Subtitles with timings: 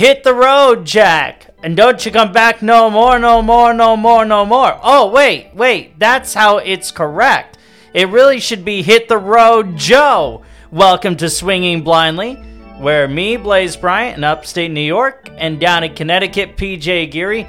[0.00, 4.24] hit the road, Jack, and don't you come back no more, no more, no more,
[4.24, 4.80] no more.
[4.82, 7.58] Oh, wait, wait, that's how it's correct.
[7.92, 10.42] It really should be hit the road, Joe.
[10.70, 12.36] Welcome to Swinging Blindly,
[12.78, 17.46] where me, Blaze Bryant, in upstate New York, and down in Connecticut, PJ Geary,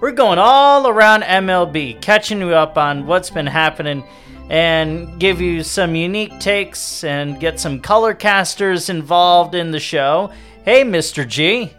[0.00, 4.02] we're going all around MLB, catching you up on what's been happening
[4.50, 10.32] and give you some unique takes and get some color casters involved in the show.
[10.64, 11.24] Hey, Mr.
[11.24, 11.72] G.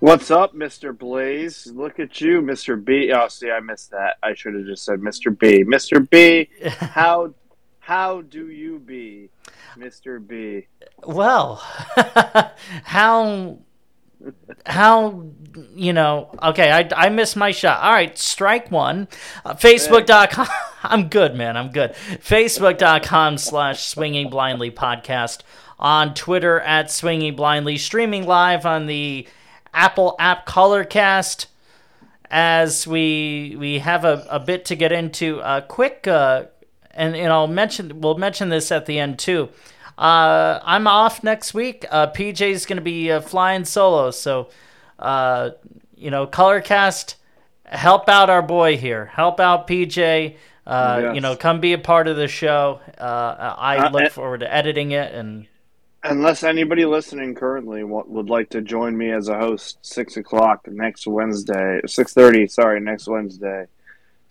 [0.00, 0.96] What's up, Mr.
[0.96, 1.66] Blaze?
[1.66, 2.82] Look at you, Mr.
[2.82, 3.12] B.
[3.12, 4.16] Oh, see, I missed that.
[4.22, 5.38] I should have just said Mr.
[5.38, 5.62] B.
[5.62, 6.08] Mr.
[6.08, 7.34] B, how
[7.80, 9.28] how do you be,
[9.76, 10.26] Mr.
[10.26, 10.68] B?
[11.04, 11.56] Well,
[12.82, 13.58] how
[14.64, 15.26] how
[15.74, 19.08] you know okay i, I missed my shot all right strike one
[19.46, 20.46] uh, facebook.com
[20.82, 25.40] i'm good man i'm good facebook.com slash swinging blindly podcast
[25.78, 29.26] on twitter at swinging blindly streaming live on the
[29.74, 31.46] apple app colorcast
[32.30, 36.44] as we we have a, a bit to get into a quick uh,
[36.92, 39.48] and, and i'll mention we'll mention this at the end too
[40.00, 41.84] uh, I'm off next week.
[41.90, 44.48] Uh, PJ's going to be uh, flying solo, so
[44.98, 45.50] uh,
[45.94, 47.16] you know, Colorcast,
[47.66, 49.06] help out our boy here.
[49.06, 50.36] Help out PJ.
[50.66, 51.14] Uh, yes.
[51.14, 52.80] You know, come be a part of the show.
[52.96, 55.46] Uh, I look forward to editing it and.
[56.02, 61.06] Unless anybody listening currently would like to join me as a host, six o'clock next
[61.06, 62.46] Wednesday, six thirty.
[62.46, 63.66] Sorry, next Wednesday,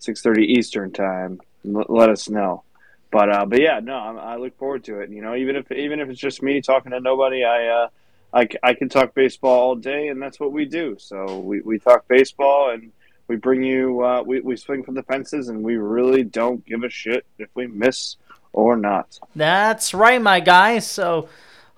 [0.00, 1.40] six thirty Eastern time.
[1.62, 2.64] Let us know.
[3.12, 5.10] But uh, but yeah, no, I, I look forward to it.
[5.10, 7.88] You know, even if even if it's just me talking to nobody, I uh,
[8.32, 10.96] I, I can talk baseball all day, and that's what we do.
[10.98, 12.92] So we, we talk baseball, and
[13.28, 16.82] we bring you uh, we we swing for the fences, and we really don't give
[16.82, 18.16] a shit if we miss
[18.52, 19.18] or not.
[19.36, 20.80] That's right, my guy.
[20.80, 21.28] So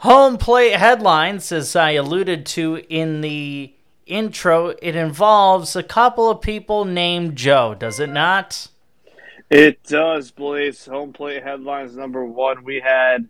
[0.03, 3.73] home plate headlines, as I alluded to in the
[4.05, 8.67] intro, it involves a couple of people named Joe, does it not?
[9.48, 10.86] It does, Blaze.
[10.86, 12.64] Home plate headlines number one.
[12.64, 13.29] We had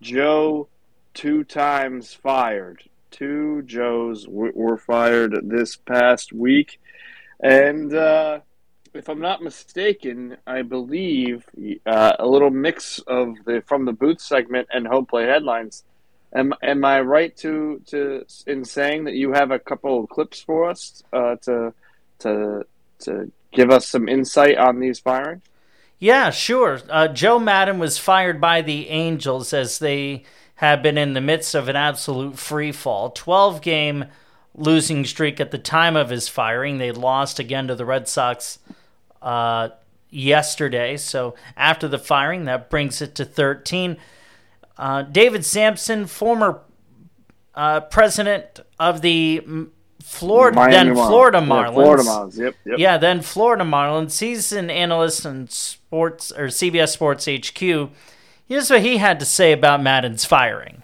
[0.00, 0.68] Joe
[1.12, 2.84] two times fired.
[3.10, 6.80] Two Joes were fired this past week.
[7.40, 8.40] And uh,
[8.94, 11.44] if I'm not mistaken, I believe
[11.84, 15.82] uh, a little mix of the from the booth segment and home Plate headlines.
[16.34, 20.40] Am, am I right to, to in saying that you have a couple of clips
[20.40, 21.74] for us uh, to
[22.20, 22.64] to
[23.00, 25.42] to give us some insight on these firings?
[25.98, 26.80] Yeah, sure.
[26.88, 30.24] Uh, Joe Maddon was fired by the Angels as they
[30.56, 33.10] have been in the midst of an absolute free fall.
[33.10, 34.06] 12 game
[34.54, 36.78] losing streak at the time of his firing.
[36.78, 38.58] They lost again to the Red Sox
[39.20, 39.70] uh,
[40.10, 40.96] yesterday.
[40.96, 43.96] So after the firing, that brings it to 13.
[44.76, 46.60] Uh, David Samson, former
[47.54, 49.44] uh, president of the
[50.02, 51.66] Florida, Miami then Florida Marlins.
[51.66, 52.38] Yeah, Florida Marlins.
[52.38, 52.78] Yep, yep.
[52.78, 54.18] Yeah, then Florida Marlins.
[54.18, 57.90] He's an analyst in sports or CBS Sports HQ.
[58.46, 60.82] Here's what he had to say about Maddon's firing.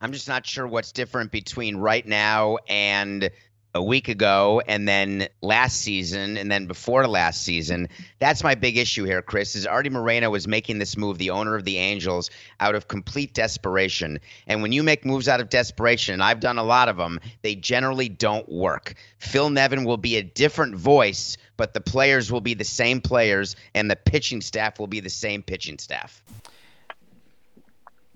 [0.00, 3.30] I'm just not sure what's different between right now and
[3.78, 7.88] a week ago and then last season and then before last season.
[8.18, 11.54] That's my big issue here, Chris, is Artie Moreno was making this move, the owner
[11.54, 12.28] of the Angels,
[12.58, 14.18] out of complete desperation.
[14.48, 17.20] And when you make moves out of desperation, and I've done a lot of them,
[17.42, 18.94] they generally don't work.
[19.18, 23.54] Phil Nevin will be a different voice, but the players will be the same players
[23.74, 26.20] and the pitching staff will be the same pitching staff.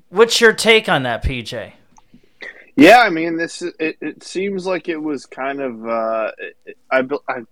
[0.08, 1.72] What's your take on that, PJ?
[2.76, 6.30] Yeah, I mean, this it, it seems like it was kind of uh,
[6.90, 7.42] I, I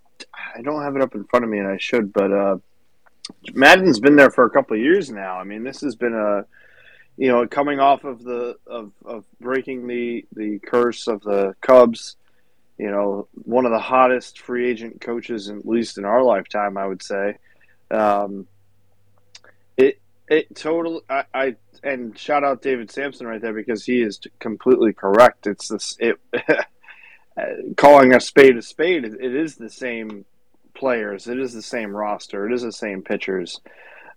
[0.57, 2.57] I don't have it up in front of me, and I should, but uh,
[3.53, 5.37] Maddon's been there for a couple of years now.
[5.37, 6.45] I mean, this has been a
[7.17, 12.17] you know coming off of the of, of breaking the the curse of the Cubs.
[12.79, 16.87] You know, one of the hottest free agent coaches, at least in our lifetime, I
[16.87, 17.37] would say.
[17.91, 18.47] Um,
[20.31, 24.93] it totally I, I and shout out David Samson right there because he is completely
[24.93, 25.47] correct.
[25.47, 26.19] It's this it
[27.77, 29.05] calling a spade a spade.
[29.05, 30.25] It, it is the same
[30.75, 31.27] players.
[31.27, 32.47] It is the same roster.
[32.47, 33.61] It is the same pitchers.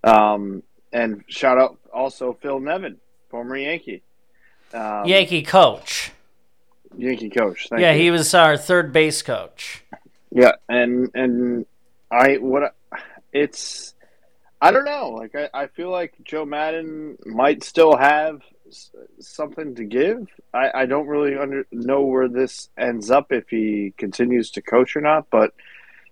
[0.03, 2.97] Um, and shout out also Phil Nevin,
[3.29, 4.03] former Yankee,
[4.73, 6.11] um, Yankee coach.
[6.95, 7.67] Yankee coach.
[7.71, 8.03] yeah, you.
[8.03, 9.83] he was our third base coach.
[10.31, 11.65] Yeah, and and
[12.11, 12.75] I what
[13.31, 13.92] it's
[14.63, 15.09] I don't know.
[15.09, 18.41] Like I, I feel like Joe Maddon might still have
[19.19, 20.25] something to give.
[20.53, 24.95] I, I don't really under, know where this ends up if he continues to coach
[24.95, 25.29] or not.
[25.29, 25.53] But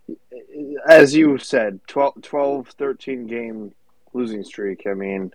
[0.09, 3.74] eh, as you said, 12, 12 13 game
[4.12, 4.86] losing streak.
[4.86, 5.31] I mean,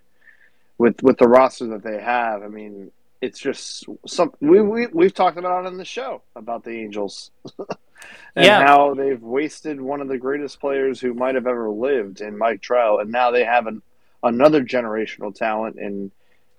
[0.76, 2.92] with with the roster that they have, I mean,
[3.26, 7.31] it's just some we, we we've talked about it on the show about the Angels
[8.37, 8.61] and Yeah.
[8.61, 12.61] how they've wasted one of the greatest players who might have ever lived in Mike
[12.62, 13.82] Trout, and now they have an,
[14.23, 16.12] another generational talent in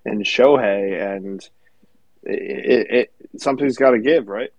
[0.05, 1.41] in Shohei, and
[2.23, 4.51] it, it, it something's got to give, right?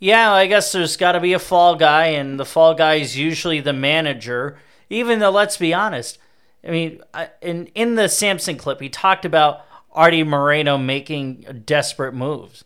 [0.00, 3.16] Yeah, I guess there's got to be a fall guy, and the fall guy is
[3.16, 4.58] usually the manager.
[4.90, 6.18] Even though, let's be honest,
[6.64, 7.02] I mean,
[7.42, 9.62] in in the Samson clip, he talked about
[9.98, 12.64] Artie Moreno making desperate moves.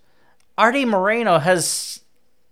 [0.59, 2.01] Artie Moreno has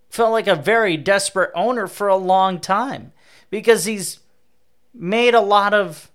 [0.08, 3.12] felt like a very desperate owner for a long time
[3.50, 4.20] because he's
[4.94, 6.10] made a lot of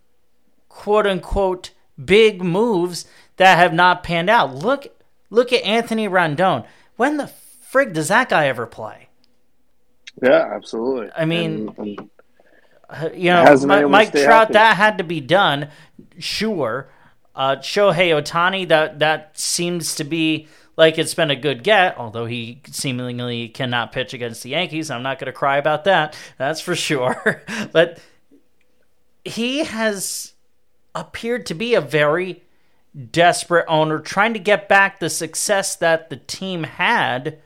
[0.68, 1.70] quote unquote
[2.04, 3.06] big moves
[3.38, 4.56] that have not panned out.
[4.56, 4.88] Look
[5.30, 6.66] look at Anthony Rendon.
[6.96, 7.30] When the
[7.72, 9.10] frig does that guy ever play?
[10.24, 11.12] Yeah, absolutely.
[11.16, 12.10] I mean, And- and
[13.16, 15.70] You know, Hasn't been Mi- able to Mike Trout, that had to be done,
[16.20, 16.88] sure.
[17.36, 20.48] Uh, Shohei Ohtani, that that seems to be
[20.78, 24.90] like it's been a good get, although he seemingly cannot pitch against the Yankees.
[24.90, 27.44] I'm not going to cry about that, that's for sure.
[27.72, 28.00] but
[29.24, 30.34] he has
[30.94, 32.44] appeared to be a very
[33.12, 37.40] desperate owner trying to get back the success that the team had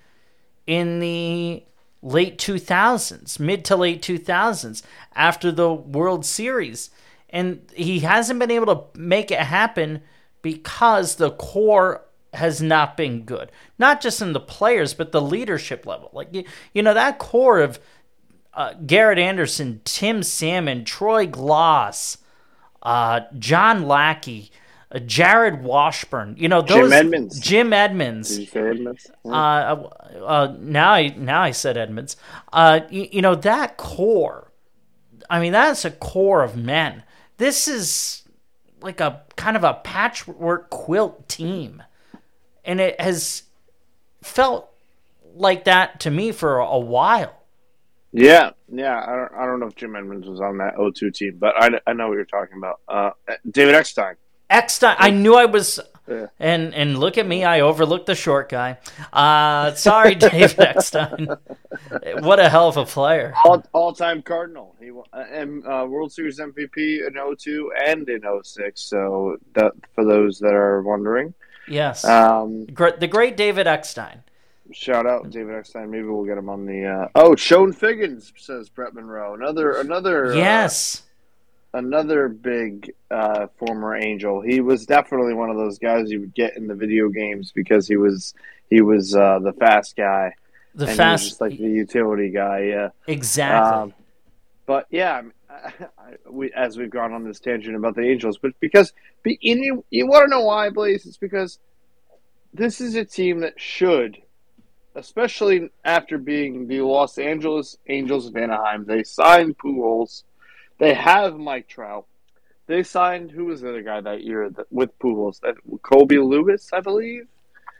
[0.67, 1.63] in the
[2.01, 4.83] late 2000s, mid to late 2000s,
[5.15, 6.91] after the World Series.
[7.31, 10.01] And he hasn't been able to make it happen
[10.41, 13.51] because the core has not been good.
[13.77, 16.09] Not just in the players, but the leadership level.
[16.13, 16.43] Like, you,
[16.73, 17.79] you know, that core of
[18.53, 22.17] uh, Garrett Anderson, Tim Salmon, Troy Glaus,
[22.81, 24.51] uh, John Lackey,
[24.91, 26.35] uh, Jarrod Washburn.
[26.37, 27.39] You know, Jim Edmonds.
[27.39, 28.37] Jim Edmonds.
[28.37, 29.11] Did you Edmonds?
[29.25, 32.17] Uh, uh, now I now I said Edmonds.
[32.51, 34.51] Uh, you, you know that core.
[35.29, 37.03] I mean, that's a core of men.
[37.39, 38.23] This is
[38.81, 41.81] like a kind of a patchwork quilt team,
[42.65, 43.43] and it has
[44.21, 44.69] felt
[45.33, 47.33] like that to me for a while.
[48.11, 49.01] Yeah, yeah.
[49.07, 51.79] I don't, I don't know if Jim Edmonds was on that 0-2 team, but I,
[51.87, 52.81] I know what you're talking about.
[52.87, 53.11] Uh,
[53.49, 54.15] David Eckstein.
[54.49, 56.27] Eckstein, I knew I was, Yeah.
[56.39, 58.77] and and look at me, I overlooked the short guy.
[59.13, 61.29] Uh, sorry, Dave Eckstein.
[62.21, 63.33] What a hell of a player.
[63.45, 64.75] All, all-time Cardinal.
[64.79, 68.81] He won, uh, and uh, World Series MVP in 02 and in 06.
[68.81, 71.33] So that for those that are wondering,
[71.67, 74.23] Yes, um, Gr- the great David Eckstein.
[74.71, 75.91] shout out David Eckstein.
[75.91, 76.85] Maybe we'll get him on the.
[76.85, 79.35] Uh, oh, Chone Figgins says Brett Monroe.
[79.35, 81.03] Another another uh, Yes.
[81.73, 84.41] Another big uh, former Angel.
[84.41, 87.87] He was definitely one of those guys you would get in the video games because
[87.87, 88.33] he was
[88.69, 90.33] he was uh, the fast guy.
[90.75, 92.63] The and he was fast, just like the utility guy.
[92.63, 92.89] Yeah.
[93.07, 93.81] exactly.
[93.81, 93.93] Um,
[94.65, 95.55] but yeah, I,
[95.97, 98.93] I, we, as we've gone on this tangent about the Angels, but because
[99.25, 101.05] you you want to know why, Blaze?
[101.05, 101.59] It's because
[102.53, 104.17] this is a team that should,
[104.95, 110.23] especially after being the Los Angeles Angels of Anaheim, they signed Pujols,
[110.79, 112.07] they have Mike Trout,
[112.65, 115.39] they signed who was the other guy that year that, with Pujols?
[115.41, 117.27] That Kobe Lewis, I believe,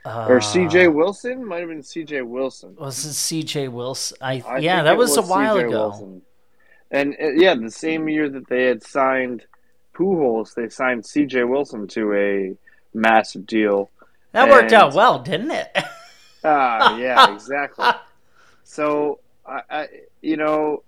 [0.04, 0.88] or Uh, C.J.
[0.88, 2.22] Wilson might have been C.J.
[2.22, 2.76] Wilson.
[2.76, 3.68] Was it C.J.
[3.68, 4.16] Wilson?
[4.20, 5.88] I, I yeah, that it was, a while ago.
[5.88, 6.22] Wilson.
[6.90, 9.44] And uh, yeah, the same year that they had signed
[9.94, 11.44] Pujols, they signed C.J.
[11.44, 12.56] Wilson to a
[12.94, 13.90] massive deal.
[14.32, 15.76] That worked out well, didn't it?
[16.44, 17.90] Ah, yeah, exactly.
[18.64, 19.88] So I, I,
[20.22, 20.82] you know,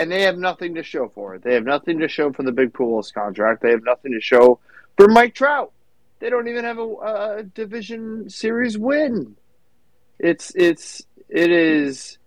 [0.00, 1.42] and they have nothing to show for it.
[1.42, 3.62] They have nothing to show for the big Pujols contract.
[3.62, 4.58] They have nothing to show
[4.96, 5.72] for Mike Trout.
[6.20, 9.36] They don't even have a, a division series win.
[10.18, 12.18] It's it's it is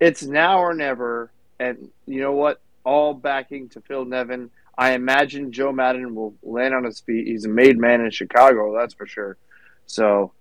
[0.00, 1.30] it's now or never.
[1.60, 2.60] And you know what?
[2.84, 4.50] All backing to Phil Nevin.
[4.76, 7.28] I imagine Joe Maddon will land on his feet.
[7.28, 9.36] He's a made man in Chicago, that's for sure.
[9.86, 10.32] So,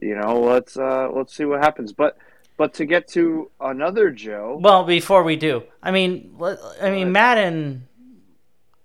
[0.00, 1.92] you know, let's uh, let's see what happens.
[1.92, 2.16] But
[2.56, 6.36] but to get to another Joe, well, before we do, I mean,
[6.80, 7.88] I mean, Maddon.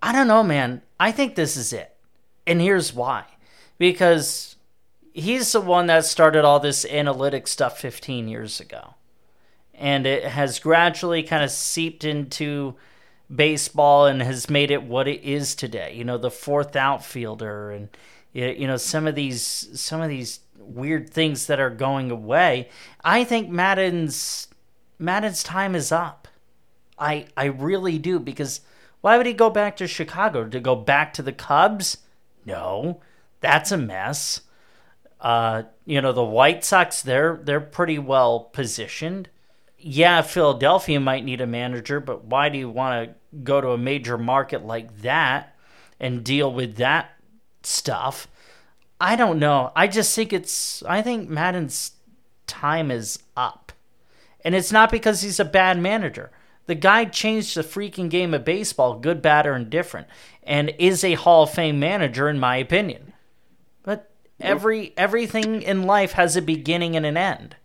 [0.03, 0.81] I don't know, man.
[0.99, 1.95] I think this is it,
[2.47, 3.25] and here's why:
[3.77, 4.55] because
[5.13, 8.95] he's the one that started all this analytic stuff 15 years ago,
[9.73, 12.75] and it has gradually kind of seeped into
[13.33, 15.93] baseball and has made it what it is today.
[15.95, 17.89] You know, the fourth outfielder and
[18.33, 22.69] you know some of these some of these weird things that are going away.
[23.03, 24.47] I think Maddon's
[24.99, 26.27] Maddon's time is up.
[26.97, 28.61] I I really do because
[29.01, 31.97] why would he go back to Chicago to go back to the Cubs?
[32.45, 33.01] No,
[33.39, 34.41] that's a mess.
[35.19, 39.29] Uh, you know the White Sox they're they're pretty well positioned.
[39.77, 43.77] Yeah, Philadelphia might need a manager, but why do you want to go to a
[43.77, 45.55] major market like that
[45.99, 47.11] and deal with that
[47.63, 48.27] stuff?
[49.01, 49.71] I don't know.
[49.75, 50.83] I just think it's.
[50.83, 51.93] I think Maddon's
[52.45, 53.71] time is up,
[54.45, 56.29] and it's not because he's a bad manager.
[56.67, 60.07] The guy changed the freaking game of baseball, good, bad, or indifferent,
[60.43, 63.13] and is a Hall of Fame manager in my opinion.
[63.81, 67.55] But every everything in life has a beginning and an end.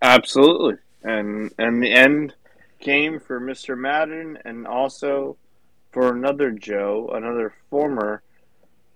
[0.00, 2.34] Absolutely, and and the end
[2.78, 3.76] came for Mr.
[3.76, 5.36] Madden, and also
[5.90, 8.22] for another Joe, another former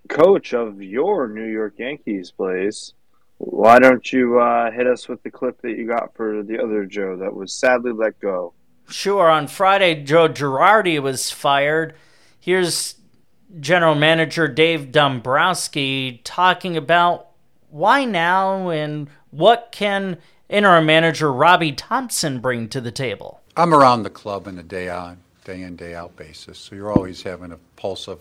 [0.08, 2.94] coach of your New York Yankees, Blaze.
[3.38, 6.84] Why don't you uh, hit us with the clip that you got for the other
[6.86, 8.52] Joe that was sadly let go?
[8.88, 9.30] Sure.
[9.30, 11.94] On Friday, Joe Girardi was fired.
[12.38, 12.96] Here's
[13.60, 17.28] General Manager Dave Dombrowski talking about
[17.70, 20.18] why now and what can
[20.48, 23.40] interim manager Robbie Thomson bring to the table.
[23.56, 26.92] I'm around the club on a day on, day in, day out basis, so you're
[26.92, 28.20] always having a pulse of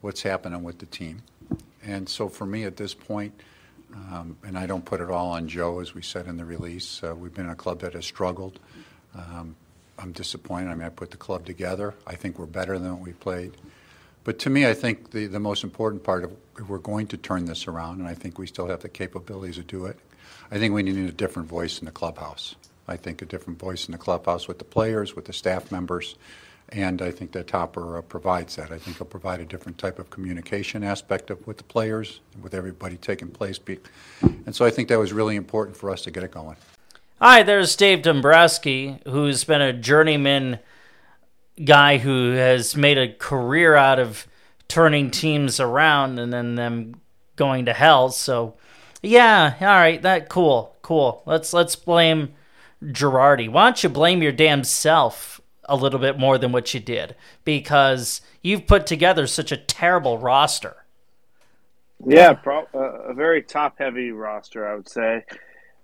[0.00, 1.22] what's happening with the team.
[1.84, 3.32] And so for me at this point,
[3.94, 7.02] um, and I don't put it all on Joe, as we said in the release,
[7.02, 8.58] uh, we've been a club that has struggled.
[9.14, 9.56] Um,
[9.98, 10.68] I'm disappointed.
[10.68, 11.94] I mean, I put the club together.
[12.06, 13.56] I think we're better than what we played.
[14.24, 17.16] But to me, I think the, the most important part of if we're going to
[17.16, 19.98] turn this around, and I think we still have the capabilities to do it,
[20.50, 22.56] I think we need a different voice in the clubhouse.
[22.88, 26.16] I think a different voice in the clubhouse with the players, with the staff members,
[26.70, 28.72] and I think that Topper uh, provides that.
[28.72, 32.54] I think he'll provide a different type of communication aspect of with the players, with
[32.54, 33.60] everybody taking place.
[34.22, 36.56] And so I think that was really important for us to get it going.
[37.20, 40.58] Hi, there's Dave Dombrowski, who's been a journeyman
[41.64, 44.26] guy who has made a career out of
[44.68, 47.00] turning teams around and then them
[47.36, 48.10] going to hell.
[48.10, 48.54] So,
[49.02, 51.22] yeah, all right, that cool, cool.
[51.26, 52.34] Let's let's blame
[52.82, 53.48] Girardi.
[53.48, 55.35] Why don't you blame your damn self
[55.68, 57.16] a little bit more than what you did?
[57.44, 60.84] Because you've put together such a terrible roster.
[62.04, 65.24] Yeah, pro- uh, a very top heavy roster, I would say.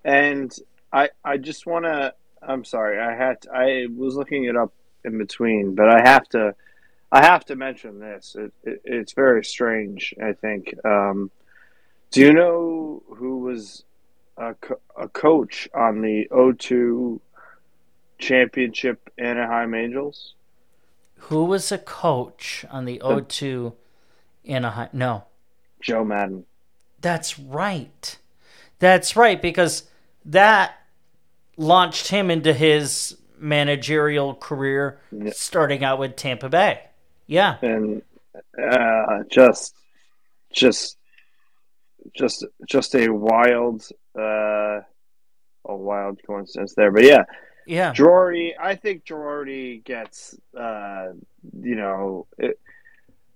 [0.04, 0.54] And
[0.92, 2.14] I I just want to
[2.46, 2.98] I'm sorry.
[2.98, 4.72] I had to, I was looking it up
[5.04, 6.54] in between, but I have to
[7.10, 8.36] I have to mention this.
[8.38, 10.74] It, it, it's very strange, I think.
[10.84, 11.30] Um,
[12.10, 13.84] do you know who was
[14.36, 16.26] a, co- a coach on the
[16.58, 17.20] 02
[18.22, 20.34] championship Anaheim Angels?
[21.26, 23.74] Who was a coach on the 02
[24.46, 24.88] Anaheim?
[24.92, 25.24] No.
[25.80, 26.44] Joe Maddon.
[27.00, 28.18] That's right.
[28.78, 29.84] That's right because
[30.24, 30.74] that
[31.56, 35.30] launched him into his managerial career Yeah.
[35.34, 36.80] starting out with Tampa Bay.
[37.26, 37.56] Yeah.
[37.62, 38.02] and
[38.60, 39.74] uh, just,
[40.52, 40.96] just,
[42.14, 43.84] just, just a wild,
[44.18, 44.80] uh,
[45.64, 46.90] a wild coincidence there.
[46.90, 47.24] But yeah,
[47.66, 47.92] Yeah.
[47.92, 51.08] Girardi, I think Girardi gets, uh,
[51.60, 52.58] you know, it,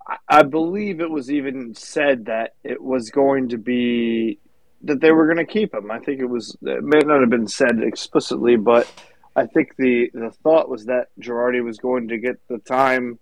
[0.07, 4.39] I, I believe it was even said that it was going to be
[4.83, 5.91] that they were going to keep him.
[5.91, 8.91] I think it was it may not have been said explicitly, but
[9.35, 13.19] I think the the thought was that Girardi was going to get the time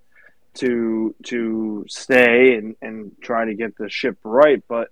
[0.55, 4.89] to to stay and and try to get the ship right, but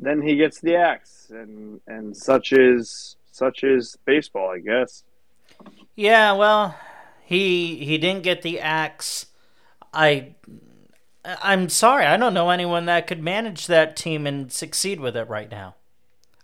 [0.00, 5.02] then he gets the axe, and and such is such is baseball, I guess.
[5.96, 6.76] Yeah, well,
[7.24, 9.26] he he didn't get the axe.
[9.92, 10.34] I
[11.24, 12.04] I'm sorry.
[12.06, 15.74] I don't know anyone that could manage that team and succeed with it right now.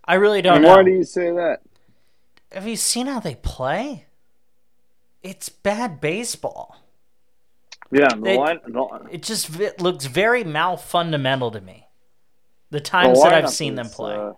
[0.04, 0.76] I really don't and know.
[0.76, 1.60] why do you say that?
[2.52, 4.06] Have you seen how they play?
[5.22, 6.76] It's bad baseball.
[7.90, 8.60] Yeah, the They- line.
[8.66, 11.88] The, It just v- looks very malfundamental to me.
[12.70, 14.14] The the times that I've seen them play.
[14.14, 14.32] uh,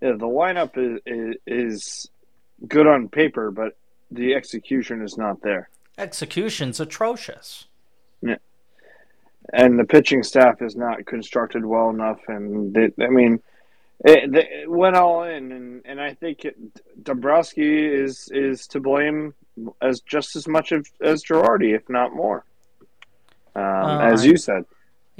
[0.00, 2.10] yeah, the lineup is, is is
[2.66, 3.76] good on paper, but
[4.10, 7.66] the execution is not there, Execution's atrocious.
[8.22, 8.36] Yeah.
[9.52, 12.20] and the pitching staff is not constructed well enough.
[12.28, 13.40] And they, I mean,
[14.04, 16.56] it, they it went all in, and, and I think it,
[17.02, 19.34] Dombrowski is is to blame
[19.82, 22.44] as just as much of, as Girardi, if not more.
[23.56, 24.64] Um, Uh, as you said.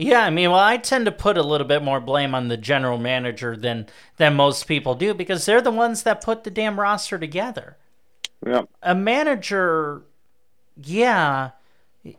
[0.00, 2.56] Yeah, I mean, well, I tend to put a little bit more blame on the
[2.56, 6.78] general manager than than most people do because they're the ones that put the damn
[6.78, 7.76] roster together.
[8.46, 8.62] Yeah.
[8.80, 10.02] A manager,
[10.80, 11.50] yeah,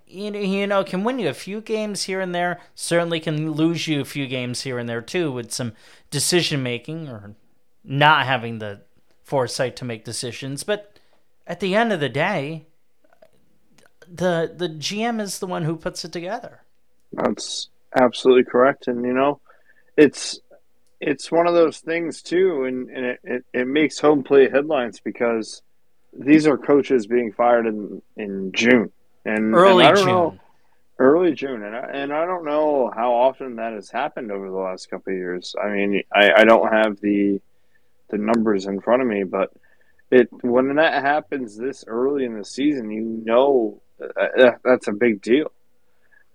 [0.05, 2.59] you know, you know, can win you a few games here and there.
[2.75, 5.71] Certainly can lose you a few games here and there too with some
[6.11, 7.33] decision making or
[7.81, 8.81] not having the
[9.23, 10.65] foresight to make decisions.
[10.65, 10.99] But
[11.47, 12.65] at the end of the day,
[14.05, 16.63] the the GM is the one who puts it together.
[17.13, 19.41] That's absolutely correct, and you know,
[19.97, 20.39] it's
[20.99, 24.99] it's one of those things too, and, and it, it, it makes home plate headlines
[24.99, 25.61] because
[26.13, 28.91] these are coaches being fired in in June,
[29.25, 30.13] and Early and I don't June.
[30.13, 30.39] know,
[30.97, 34.57] Early June, and I, and I don't know how often that has happened over the
[34.57, 35.55] last couple of years.
[35.61, 37.41] I mean, I, I don't have the
[38.09, 39.51] the numbers in front of me, but
[40.11, 45.21] it when that happens this early in the season, you know uh, that's a big
[45.21, 45.51] deal.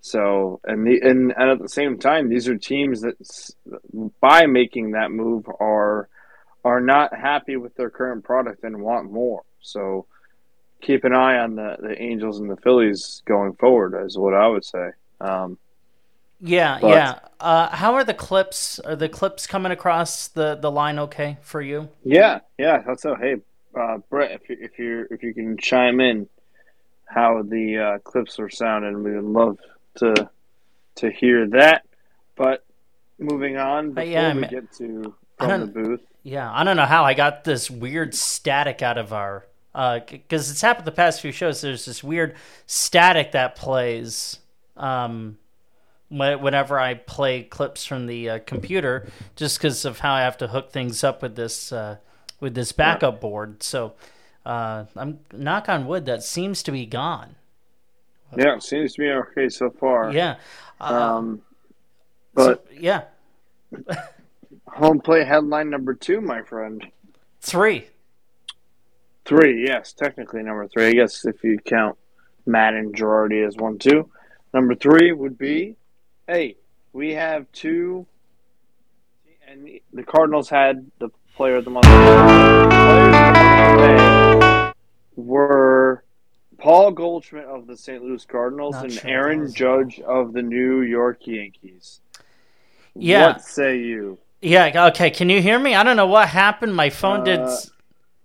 [0.05, 3.17] So, and the and, and at the same time, these are teams that
[4.21, 6.11] by making that move are
[6.63, 9.45] are not happy with their current product and want more.
[9.63, 10.05] So,
[10.83, 14.47] keep an eye on the, the Angels and the Phillies going forward, is what I
[14.47, 14.91] would say.
[15.23, 15.57] Um,
[16.39, 17.19] yeah, but, yeah.
[17.41, 18.79] Uh, how are the clips?
[18.81, 21.89] Are the clips coming across the, the line okay for you?
[22.05, 22.83] Yeah, yeah.
[22.99, 23.15] So.
[23.15, 23.37] Hey,
[23.75, 26.29] uh, Brett, if you, if you if you can chime in,
[27.07, 29.59] how the uh, clips are sounding, we would love
[29.97, 30.31] to
[30.97, 31.85] to hear that.
[32.37, 32.65] But
[33.19, 36.01] moving on before yeah, we get to from the booth.
[36.23, 40.49] Yeah, I don't know how I got this weird static out of our uh, because
[40.49, 41.61] uh, it's happened the past few shows.
[41.61, 42.35] There's this weird
[42.67, 44.39] static that plays
[44.77, 45.39] um,
[46.09, 50.49] whenever I play clips from the uh, computer, just because of how I have to
[50.49, 51.97] hook things up with this uh,
[52.41, 53.63] with this backup board.
[53.63, 53.95] So
[54.47, 57.37] uh, I'm knock on wood that seems to be gone.
[58.37, 60.13] Yeah, seems to be okay so far.
[60.13, 60.37] Yeah,
[60.81, 61.43] um,
[62.35, 63.05] but so, yeah,
[64.67, 66.85] home play headline number two, my friend.
[67.41, 67.89] Three.
[69.25, 70.89] Three, yes, technically number three.
[70.89, 71.97] I guess if you count
[72.47, 74.11] Matt and Girardi as one, two.
[74.53, 75.77] Number three would be,
[76.29, 76.57] hey,
[76.93, 78.07] we have two,
[79.49, 81.87] and the Cardinals had the player of the month.
[85.17, 86.04] were
[86.65, 88.03] Paul Goldschmidt of the St.
[88.03, 92.01] Louis Cardinals Not and sure Aaron Judge of the New York Yankees.
[92.95, 93.35] Yeah.
[93.35, 94.19] What say you?
[94.41, 95.11] Yeah, okay.
[95.11, 95.75] Can you hear me?
[95.75, 96.75] I don't know what happened.
[96.75, 97.71] My phone uh, did.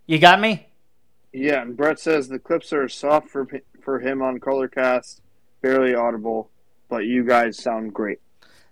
[0.05, 0.67] You got me?
[1.33, 3.45] Yeah, and Brett says the clips are soft for
[3.81, 5.19] for him on Colorcast,
[5.61, 6.49] barely audible,
[6.87, 8.19] but you guys sound great.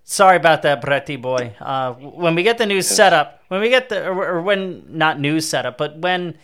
[0.02, 1.54] Sorry about that, Bretty boy.
[1.60, 2.88] Uh, when we get the new yes.
[2.88, 6.38] setup, when we get the or, or, when not new setup, but when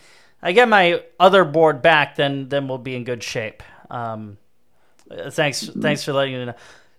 [0.45, 3.63] I get my other board back, then then we'll be in good shape.
[3.89, 4.37] Um,
[5.31, 6.53] thanks, thanks for letting me know.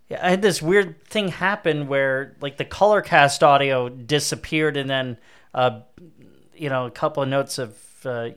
[0.08, 4.90] Yeah, I had this weird thing happen where like the color cast audio disappeared, and
[4.90, 5.16] then
[5.54, 5.82] uh,
[6.56, 8.30] you know a couple of notes of uh,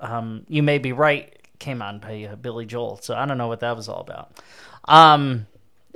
[0.00, 2.98] um, "You May Be Right" came on by uh, Billy Joel.
[3.00, 4.38] So I don't know what that was all about.
[4.84, 5.46] Um,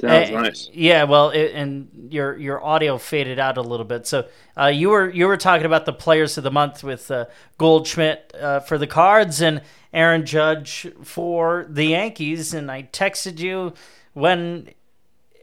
[0.01, 0.71] Sounds uh, nice.
[0.73, 4.07] Yeah, well, it, and your your audio faded out a little bit.
[4.07, 4.27] So
[4.59, 7.27] uh, you were you were talking about the players of the month with uh,
[7.59, 9.61] Goldschmidt uh, for the Cards and
[9.93, 13.75] Aaron Judge for the Yankees, and I texted you
[14.15, 14.71] when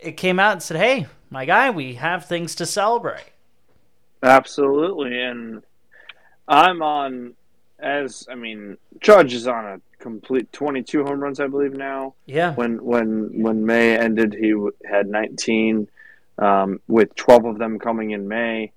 [0.02, 3.32] it came out and said, "Hey, my guy, we have things to celebrate."
[4.24, 5.62] Absolutely, and
[6.48, 7.36] I'm on
[7.80, 12.13] as I mean, Judge is on a complete 22 home runs, I believe now.
[12.25, 12.53] Yeah.
[12.53, 14.53] When when when May ended, he
[14.89, 15.89] had 19,
[16.38, 18.71] um, with 12 of them coming in May.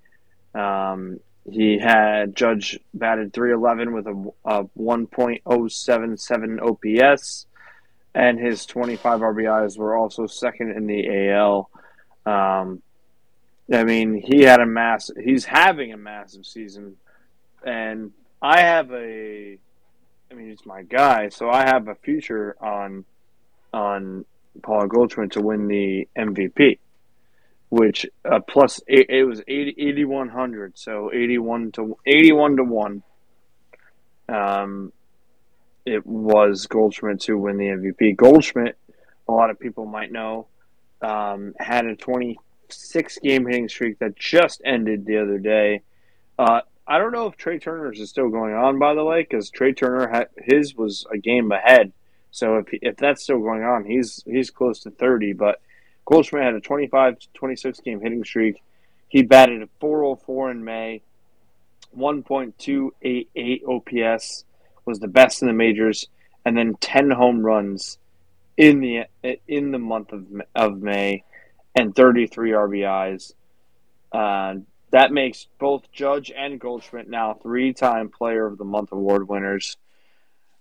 [0.53, 7.47] Um, he had Judge batted 311 with a, a 1.077 OPS,
[8.13, 11.69] and his 25 RBIs were also second in the AL.
[12.25, 12.81] Um,
[13.73, 15.09] I mean, he had a mass.
[15.21, 16.97] He's having a massive season,
[17.65, 19.57] and I have a,
[20.31, 23.03] I mean, he's my guy, so I have a future on,
[23.73, 24.23] on
[24.63, 26.79] Paul Goldschmidt to win the MVP,
[27.69, 33.03] which uh, plus it, it was 80, 8100, so 81 to 81 to one.
[34.29, 34.93] Um,
[35.85, 38.15] it was Goldschmidt to win the MVP.
[38.15, 38.77] Goldschmidt,
[39.27, 40.47] a lot of people might know,
[41.01, 45.81] um, had a 26 game hitting streak that just ended the other day.
[46.39, 49.49] Uh, I don't know if Trea Turner's is still going on, by the way, because
[49.49, 51.93] Trea Turner his was a game ahead.
[52.31, 55.33] So if if that's still going on, he's he's close to 30.
[55.33, 55.61] But
[56.05, 58.61] Goldschmidt had a 25 26 game hitting streak.
[59.07, 61.01] He batted a 404 in May,
[61.97, 64.45] 1.288 OPS
[64.85, 66.07] was the best in the majors,
[66.45, 67.97] and then 10 home runs
[68.57, 69.05] in the
[69.47, 71.23] in the month of of May,
[71.75, 73.33] and 33 RBIs.
[74.11, 74.55] Uh,
[74.91, 79.77] that makes both Judge and Goldschmidt now three-time Player of the Month award winners.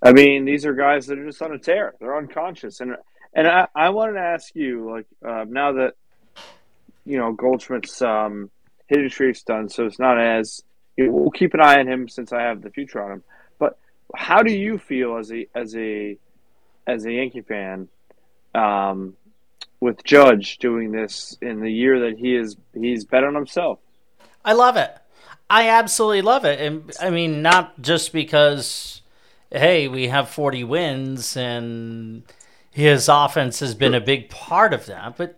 [0.03, 1.95] I mean, these are guys that are just on a tear.
[2.01, 2.97] They're unconscious, and
[3.35, 5.95] and I, I wanted to ask you, like, uh, now that
[7.05, 8.51] you know Goldschmidt's um,
[8.87, 10.63] hitting streak's done, so it's not as
[10.97, 13.25] you know, we'll keep an eye on him since I have the future on him.
[13.59, 13.79] But
[14.15, 16.17] how do you feel as a as a
[16.87, 17.89] as a Yankee fan
[18.55, 19.17] um,
[19.81, 23.81] with Judge doing this in the year that he is he's bet on himself?
[24.45, 24.97] I love it.
[25.49, 26.61] I absolutely love it.
[26.61, 29.03] And I mean, not just because,
[29.51, 32.23] hey, we have 40 wins and,
[32.71, 35.37] his offense has been a big part of that, but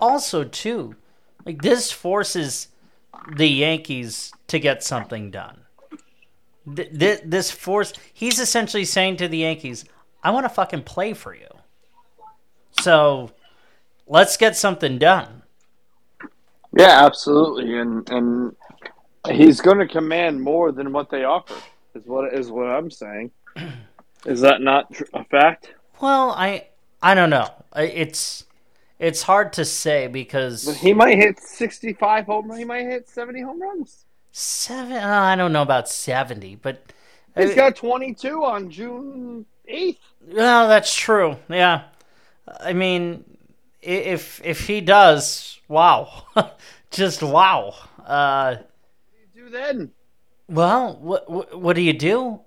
[0.00, 0.96] also too,
[1.44, 2.68] like this forces
[3.36, 5.60] the Yankees to get something done.
[6.74, 9.84] Th- th- this force, he's essentially saying to the Yankees,
[10.22, 11.48] "I want to fucking play for you."
[12.80, 13.30] So,
[14.06, 15.43] let's get something done.
[16.76, 18.56] Yeah, absolutely, and and
[19.30, 21.54] he's going to command more than what they offer.
[21.94, 23.30] Is what is what I'm saying.
[24.26, 25.74] Is that not tr- a fact?
[26.00, 26.68] Well, I
[27.02, 27.48] I don't know.
[27.76, 28.44] It's
[28.98, 32.48] it's hard to say because He might hit 65 home.
[32.48, 32.58] Runs.
[32.58, 34.06] He might hit 70 home runs.
[34.32, 34.92] seven.
[34.96, 36.82] uh, I don't know about seventy, but
[37.36, 39.98] He's got 22 on June 8th.
[40.28, 41.36] well, that's true.
[41.50, 41.82] Yeah,
[42.60, 43.33] I mean, i-
[43.84, 46.24] if if he does, wow,
[46.90, 47.74] just wow.
[48.04, 48.56] Uh,
[49.34, 49.90] Do do then.
[50.48, 52.40] well, what what, what do you do?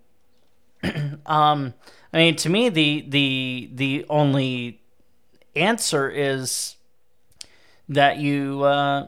[1.25, 1.73] um,
[2.13, 4.81] I mean, to me, the the the only
[5.55, 6.75] answer is
[7.89, 8.63] that you.
[8.63, 9.07] Uh,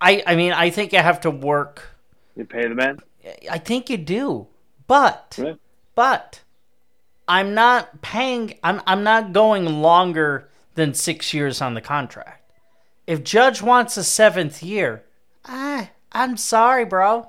[0.00, 1.96] I I mean, I think you have to work.
[2.36, 3.00] You pay the man.
[3.50, 4.46] I think you do,
[4.86, 5.54] but Yeah.
[5.94, 6.40] but
[7.28, 8.58] I'm not paying.
[8.62, 12.50] I'm I'm not going longer than six years on the contract.
[13.06, 15.04] If Judge wants a seventh year,
[15.44, 17.28] ah, I'm sorry, bro.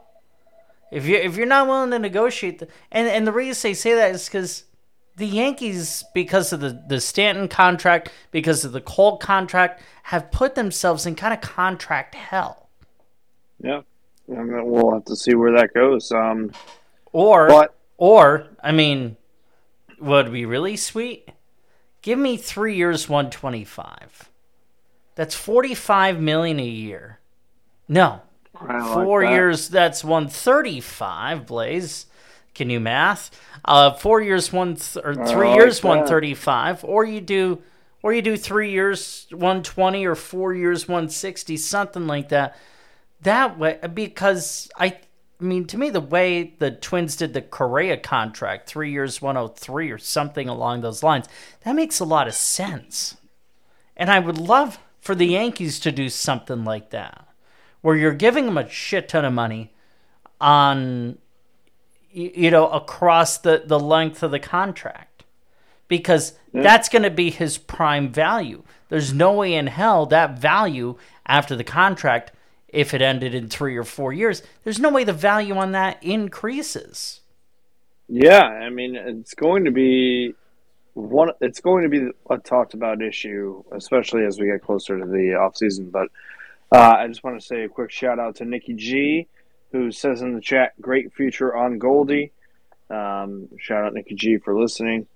[0.91, 3.93] If you if you're not willing to negotiate, the, and and the reason they say
[3.95, 4.63] that is because
[5.17, 10.55] the Yankees, because of the the Stanton contract, because of the Cole contract, have put
[10.55, 12.69] themselves in kind of contract hell.
[13.62, 13.81] Yeah.
[14.27, 16.12] And we'll have to see where that goes.
[16.12, 16.51] Um,
[17.12, 19.17] Or but Or, I mean,
[19.99, 21.29] would be really sweet?
[22.05, 24.29] Give me three years, one twenty-five.
[25.15, 27.17] That's forty-five million a year.
[27.87, 28.21] No,
[28.61, 29.31] like four that.
[29.31, 29.69] years.
[29.69, 31.47] That's one thirty-five.
[31.47, 32.05] Blaze,
[32.53, 33.31] can you math?
[33.65, 35.87] Uh, four years, one th- or three like years, that.
[35.87, 36.83] one thirty-five.
[36.83, 37.63] Or you do,
[38.03, 42.55] or you do three years, one twenty, or four years, one sixty, something like that.
[43.21, 44.99] That way, because I,
[45.39, 49.91] I mean, to me, the way the Twins did the Correa contract, three years, 103
[49.91, 51.28] or something along those lines,
[51.63, 53.17] that makes a lot of sense.
[53.98, 57.28] And I would love for the Yankees to do something like that,
[57.82, 59.74] where you're giving them a shit ton of money
[60.39, 61.17] on,
[62.12, 65.26] you know, across the, the length of the contract.
[65.88, 68.63] Because that's going to be his prime value.
[68.89, 72.32] There's no way in hell that value after the contract
[72.75, 76.03] if it ended in three or four years, there's no way the value on that
[76.03, 77.21] increases.
[78.09, 80.35] Yeah, I mean, it's going to be
[80.93, 81.31] one.
[81.39, 85.35] It's going to be a talked about issue, especially as we get closer to the
[85.35, 85.89] off season.
[85.89, 86.09] But
[86.71, 89.27] uh, I just want to say a quick shout out to Nikki G,
[89.71, 92.31] who says in the chat, "Great future on Goldie."
[92.89, 95.07] Um, shout out Nikki G for listening.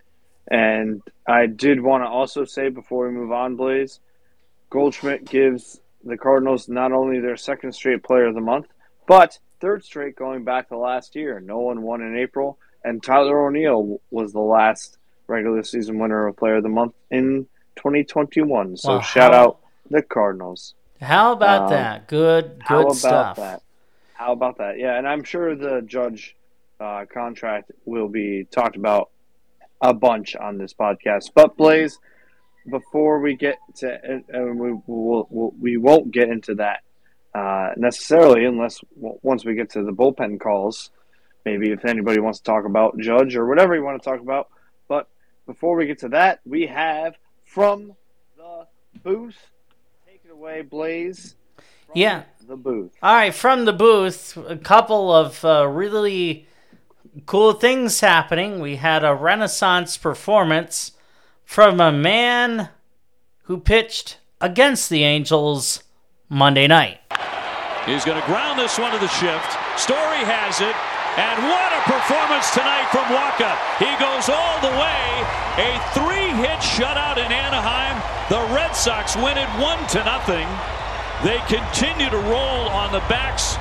[0.50, 4.00] And I did want to also say before we move on, Blaze,
[4.72, 8.68] Goldschmidt gives the Cardinals not only their second straight Player of the Month,
[9.08, 11.40] but third straight going back to last year.
[11.40, 16.38] No one won in April, and Tyler O'Neill was the last regular season winner of
[16.38, 18.78] Player of the Month in 2021.
[18.78, 19.60] So Wow, shout out
[19.90, 20.74] the Cardinals.
[21.02, 22.08] How about Um, that?
[22.08, 23.36] Good, How good about stuff.
[23.38, 23.62] that?
[24.14, 24.78] How about that?
[24.78, 26.36] Yeah, and I'm sure the judge
[26.80, 29.10] uh, contract will be talked about
[29.82, 31.32] a bunch on this podcast.
[31.34, 32.00] But Blaze,
[32.70, 36.80] before we get to, and we will we'll, we won't get into that
[37.34, 40.92] uh, necessarily unless once we get to the bullpen calls.
[41.46, 44.50] Maybe if anybody wants to talk about Judge or whatever you want to talk about.
[44.88, 45.08] But
[45.46, 47.94] before we get to that, we have from
[48.38, 48.68] the
[49.04, 49.38] booth.
[50.06, 51.36] Take it away, Blaze.
[51.56, 52.24] From Yeah.
[52.48, 52.92] the booth.
[53.02, 56.48] All right, from the booth, a couple of uh, really
[57.26, 58.60] cool things happening.
[58.60, 60.92] We had a Renaissance performance
[61.50, 62.70] from a man
[63.50, 65.82] who pitched against the Angels
[66.30, 67.02] Monday night.
[67.90, 69.50] He's going to ground this one to the shift.
[69.74, 70.78] Story has it.
[71.18, 73.58] And what a performance tonight from Wacha.
[73.82, 75.02] He goes all the way.
[75.58, 77.98] A three hit shutout in Anaheim.
[78.30, 80.46] The Red Sox win it one to nothing.
[81.26, 83.58] They continue to roll on the backs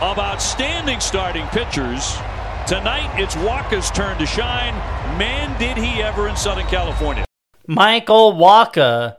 [0.00, 2.14] of outstanding starting pitchers.
[2.66, 4.74] Tonight, it's Wacha's turn to shine.
[5.16, 7.24] Man, did he ever in Southern California.
[7.68, 9.18] Michael Wacha,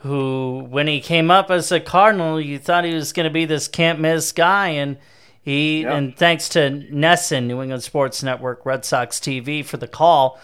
[0.00, 3.46] who, when he came up as a Cardinal, you thought he was going to be
[3.46, 4.98] this can't miss guy, and
[5.40, 5.90] he Yep.
[5.94, 10.38] and thanks to NESN, New England Sports Network, Red Sox TV for the call,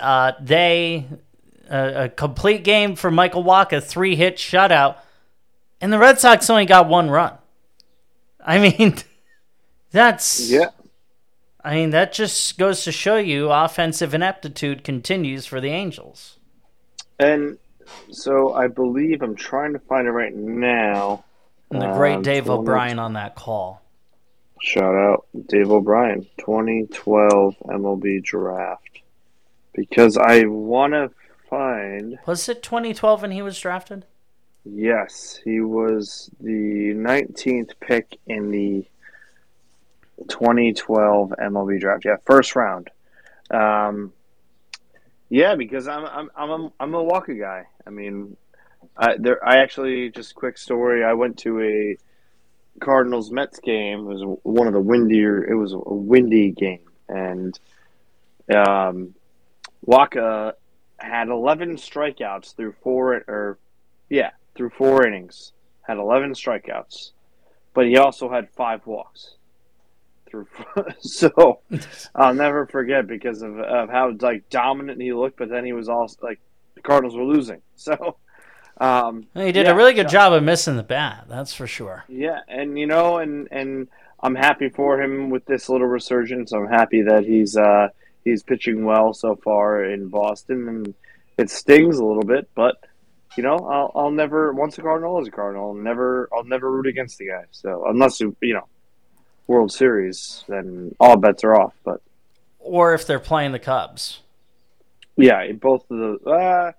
[0.00, 1.06] uh, they
[1.70, 4.96] a, a complete game for Michael Wacha, three hit shutout,
[5.80, 7.34] and the Red Sox only got one run.
[8.44, 8.96] I mean,
[9.92, 10.70] that's Yeah.
[11.64, 16.38] I mean, that just goes to show you offensive ineptitude continues for the Angels.
[17.18, 17.58] And
[18.10, 21.24] so I believe I'm trying to find it right now.
[21.70, 23.80] And the great Um, Dave 20 O'Brien on that call.
[24.60, 29.00] Shout out Dave O'Brien, 2012 MLB draft.
[29.72, 31.10] Because I want to
[31.48, 32.18] find.
[32.26, 34.04] Was it 2012 when he was drafted?
[34.64, 38.86] Yes, he was the 19th pick in the
[40.28, 42.04] 2012 MLB draft.
[42.04, 42.90] Yeah, first round.
[43.50, 44.12] Um,
[45.28, 47.64] yeah, because I'm I'm I'm a, I'm a Milwaukee guy.
[47.86, 48.36] I mean,
[48.96, 51.04] I there I actually just quick story.
[51.04, 51.96] I went to a
[52.80, 54.00] Cardinals Mets game.
[54.00, 55.42] It was one of the windier.
[55.42, 57.58] It was a windy game, and
[58.54, 59.14] um,
[59.86, 60.52] Wacha
[60.98, 63.58] had 11 strikeouts through four or
[64.08, 65.52] yeah through four innings.
[65.82, 67.12] Had 11 strikeouts,
[67.74, 69.34] but he also had five walks.
[70.32, 70.46] Through
[71.00, 71.60] so,
[72.14, 75.38] I'll never forget because of, of how like dominant he looked.
[75.38, 76.40] But then he was also like
[76.74, 78.16] the Cardinals were losing, so.
[78.80, 80.12] Um, He did yeah, a really good yeah.
[80.12, 82.04] job of missing the bat, that's for sure.
[82.08, 83.88] Yeah, and you know, and and
[84.20, 86.52] I'm happy for him with this little resurgence.
[86.52, 87.88] I'm happy that he's uh
[88.24, 90.94] he's pitching well so far in Boston, and
[91.36, 92.76] it stings a little bit, but
[93.36, 95.68] you know, I'll I'll never once a Cardinal is a Cardinal.
[95.68, 97.44] I'll never I'll never root against the guy.
[97.50, 98.66] So unless you you know
[99.52, 101.74] World Series, then all bets are off.
[101.84, 102.00] But
[102.58, 104.20] Or if they're playing the Cubs.
[105.16, 106.72] yeah, in both of the uh,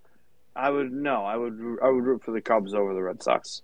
[0.55, 3.61] I would no, I would I would root for the Cubs over the Red Sox.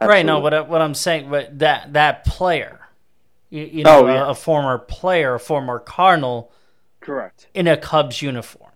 [0.00, 0.58] Right, no, Absolutely.
[0.60, 2.80] what, what I'm saying, but that, that player,
[3.50, 4.24] you, you know, Oh, yeah.
[4.26, 6.50] a, a former player, a former Cardinal
[7.00, 8.72] correct, in a Cubs uniform.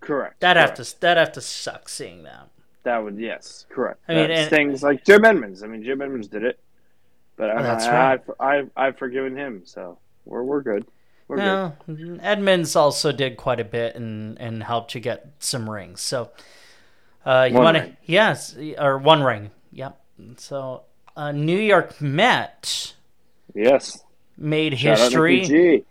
[0.00, 0.40] correct.
[0.40, 2.48] That have to that have to suck seeing that.
[2.82, 4.00] That would yes, correct.
[4.06, 5.62] I mean, and- stings like Jim Edmonds.
[5.62, 6.60] I mean, Jim Edmonds did it,
[7.36, 8.20] but I, That's I, right.
[8.40, 10.86] I, I've forgiven him, so we're we're good.
[11.28, 12.20] We're good.
[12.22, 16.00] Edmonds also did quite a bit and and helped you get some rings.
[16.00, 16.30] So,
[17.24, 19.50] uh, you want to yes, or one ring.
[19.72, 20.00] Yep.
[20.36, 20.82] So,
[21.16, 22.94] uh, New York Met
[23.54, 24.04] Yes,
[24.36, 25.84] made Shout history.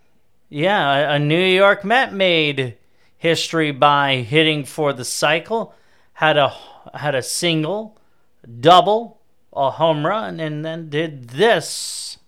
[0.48, 2.78] Yeah, a New York Met made
[3.18, 5.74] history by hitting for the cycle,
[6.14, 6.54] had a
[6.94, 7.98] had a single,
[8.60, 9.15] double,
[9.56, 12.18] a home run, and then did this.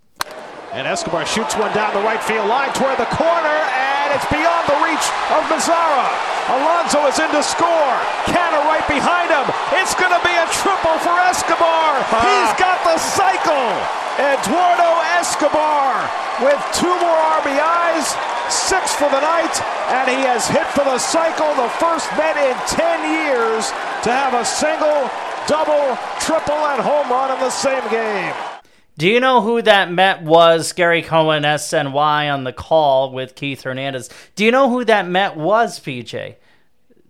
[0.72, 4.64] And Escobar shoots one down the right field line toward the corner, and it's beyond
[4.64, 6.08] the reach of Mazara.
[6.48, 7.94] Alonso is in to score.
[8.32, 9.44] Canha right behind him.
[9.76, 12.00] It's going to be a triple for Escobar.
[12.24, 13.68] He's got the cycle.
[14.16, 14.88] Eduardo
[15.20, 16.08] Escobar
[16.40, 18.16] with two more RBIs,
[18.50, 19.54] six for the night,
[19.92, 23.70] and he has hit for the cycle, the first Met in 10 years
[24.02, 25.06] to have a single,
[25.48, 28.34] double, triple, and home run in the same game.
[28.98, 30.72] Do you know who that Met was?
[30.72, 34.10] Gary Cohen, SNY, on the call with Keith Hernandez.
[34.34, 36.36] Do you know who that Met was, PJ?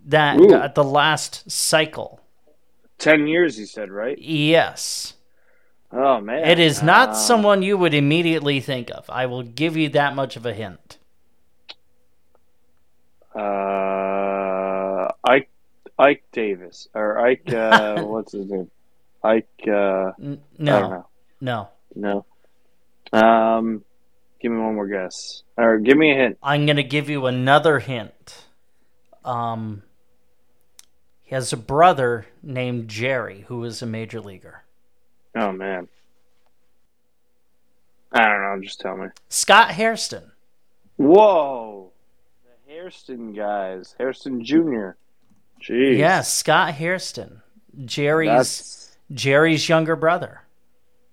[0.05, 0.47] That Ooh.
[0.49, 2.21] got the last cycle.
[2.99, 4.17] Ten years, you said, right?
[4.19, 5.15] Yes.
[5.91, 9.09] Oh man, It is not Um, someone you would immediately think of.
[9.09, 10.97] I will give you that much of a hint.
[13.35, 15.07] Uh,
[15.99, 17.53] Ike, Davis or Ike.
[17.53, 18.71] Uh, what's his name?
[19.23, 19.47] Ike.
[19.67, 21.05] Uh, N- I don't no,
[21.41, 21.69] no.
[21.93, 22.25] No.
[23.11, 23.83] Um,
[24.39, 26.37] give me one more guess, or give me a hint.
[26.41, 28.45] I'm going to give you another hint.
[29.25, 29.83] Um,
[31.23, 34.63] he has a brother named Jerry who is a major leaguer.
[35.35, 35.87] Oh man,
[38.11, 38.61] I don't know.
[38.63, 39.07] Just tell me.
[39.27, 40.31] Scott Hairston.
[40.97, 41.91] Whoa,
[42.45, 44.91] the Hairston guys, Hairston Jr.
[45.59, 45.97] Jeez.
[45.97, 47.41] Yes, Scott Hairston.
[47.85, 50.41] Jerry's That's Jerry's younger brother.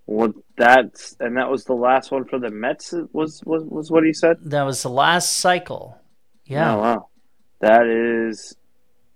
[0.06, 2.94] Well, that's and that was the last one for the Mets.
[3.12, 4.38] Was was was what he said?
[4.42, 5.98] That was the last cycle.
[6.46, 6.74] Yeah.
[6.74, 7.08] Oh, wow.
[7.60, 8.56] That is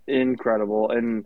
[0.07, 0.91] incredible.
[0.91, 1.25] And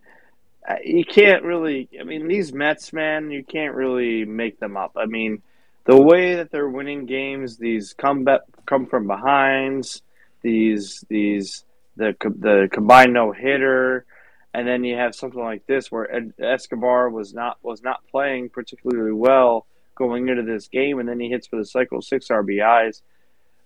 [0.69, 4.93] uh, you can't really, I mean, these Mets, man, you can't really make them up.
[4.97, 5.43] I mean,
[5.85, 8.37] the way that they're winning games, these come, be-
[8.67, 10.03] come from behinds,
[10.43, 11.65] these, these,
[11.97, 14.05] the, the combined no hitter.
[14.53, 18.51] And then you have something like this where Ed- Escobar was not was not playing
[18.51, 23.03] particularly well going into this game, and then he hits for the cycle six RBIs.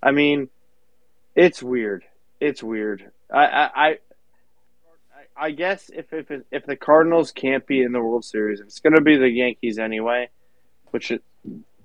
[0.02, 0.48] I mean,
[1.34, 2.04] it's weird.
[2.40, 3.10] It's weird.
[3.32, 3.98] I I I,
[5.36, 8.94] I guess if if if the Cardinals can't be in the World Series, it's going
[8.94, 10.30] to be the Yankees anyway,
[10.90, 11.22] which it,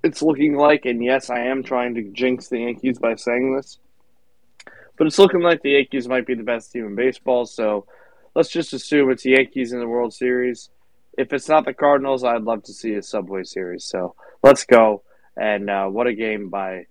[0.02, 0.84] it's looking like.
[0.86, 3.78] And yes, I am trying to jinx the Yankees by saying this,
[4.96, 7.46] but it's looking like the Yankees might be the best team in baseball.
[7.46, 7.86] So
[8.34, 10.70] let's just assume it's the Yankees in the World Series.
[11.16, 13.84] If it's not the Cardinals, I'd love to see a Subway Series.
[13.84, 15.02] So let's go.
[15.36, 16.86] And uh, what a game by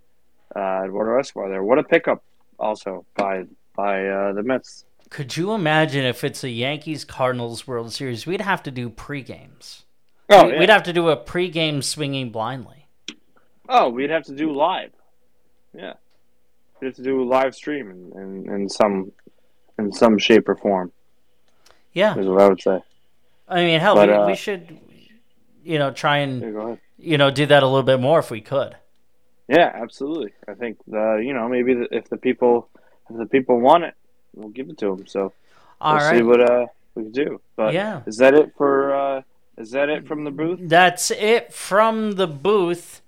[0.55, 1.63] uh, Eduardo Escobar there.
[1.63, 2.23] What a pickup
[2.59, 3.43] also by
[3.75, 4.85] by uh, the Mets.
[5.09, 8.25] Could you imagine if it's a Yankees Cardinals World Series?
[8.25, 9.83] We'd have to do pre games.
[10.29, 10.59] Oh, yeah.
[10.59, 12.87] We'd have to do a pre-game swinging blindly.
[13.69, 14.91] oh, we'd have to do live.
[15.73, 15.93] Yeah,
[16.91, 19.11] to do a live stream in, in, in some
[19.79, 20.91] in some shape or form.
[21.93, 22.79] Yeah, Is what I would say.
[23.47, 24.79] I mean, hell, But, we, uh, we should,
[25.63, 26.79] you know, try Yeah, and ahead.
[26.97, 28.75] you know do that a little bit more if we could.
[29.47, 30.33] Yeah, absolutely.
[30.47, 32.69] I think the you know maybe the, if the people
[33.09, 33.93] if the people want it,
[34.33, 35.05] we'll give it to them.
[35.07, 35.33] So
[35.81, 36.65] All we'll right, see what uh
[36.95, 37.41] we can do.
[37.55, 38.01] But Yeah.
[38.05, 38.95] is that it for?
[38.95, 39.21] uh
[39.57, 40.59] Is that it from the booth?
[40.63, 43.01] that's it from the booth.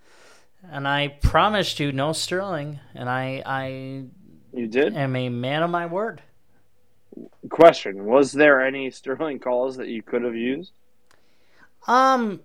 [0.71, 3.67] And I promised you no Sterling, and I I
[4.53, 4.95] You did.
[4.95, 6.21] am a man of my word.
[7.49, 10.71] Question: Was there any Sterling calls that you could have used?
[11.87, 12.41] Um,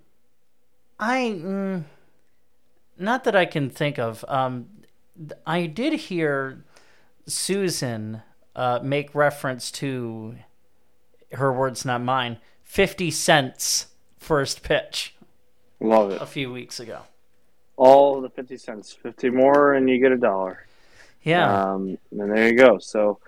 [0.98, 1.85] I mm,
[2.98, 4.24] not that I can think of.
[4.28, 4.68] Um,
[5.46, 6.64] I did hear
[7.26, 8.22] Susan
[8.54, 10.37] uh, make reference to
[11.33, 12.38] her words, not mine.
[12.62, 13.87] Fifty cents
[14.18, 15.14] first pitch
[15.80, 16.20] Love it.
[16.22, 17.02] a few weeks ago.
[17.80, 20.66] All the fifty cents, fifty more, and you get a dollar.
[21.22, 22.78] Yeah, Um, and there you go.
[22.78, 23.20] So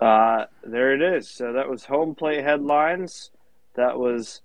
[0.00, 1.28] uh, there it is.
[1.28, 3.30] So that was home plate headlines.
[3.74, 4.40] That was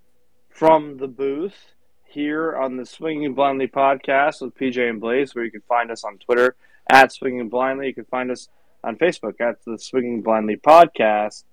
[0.50, 1.72] from the booth
[2.04, 6.02] here on the Swinging Blindly podcast with PJ and Blaze, where you can find us
[6.02, 6.56] on Twitter
[6.90, 7.86] at Swinging Blindly.
[7.86, 8.48] You can find us
[8.82, 11.44] on Facebook at the Swinging Blindly podcast,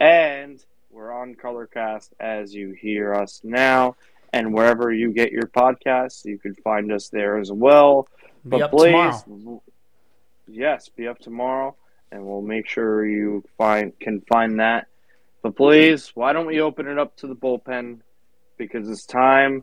[0.00, 3.94] and we're on Colorcast as you hear us now.
[4.34, 8.08] And wherever you get your podcasts, you can find us there as well.
[8.48, 9.62] be up Blaze, tomorrow.
[10.48, 11.76] yes, be up tomorrow,
[12.10, 14.88] and we'll make sure you find can find that.
[15.42, 18.00] But please, why don't we open it up to the bullpen?
[18.56, 19.62] Because it's time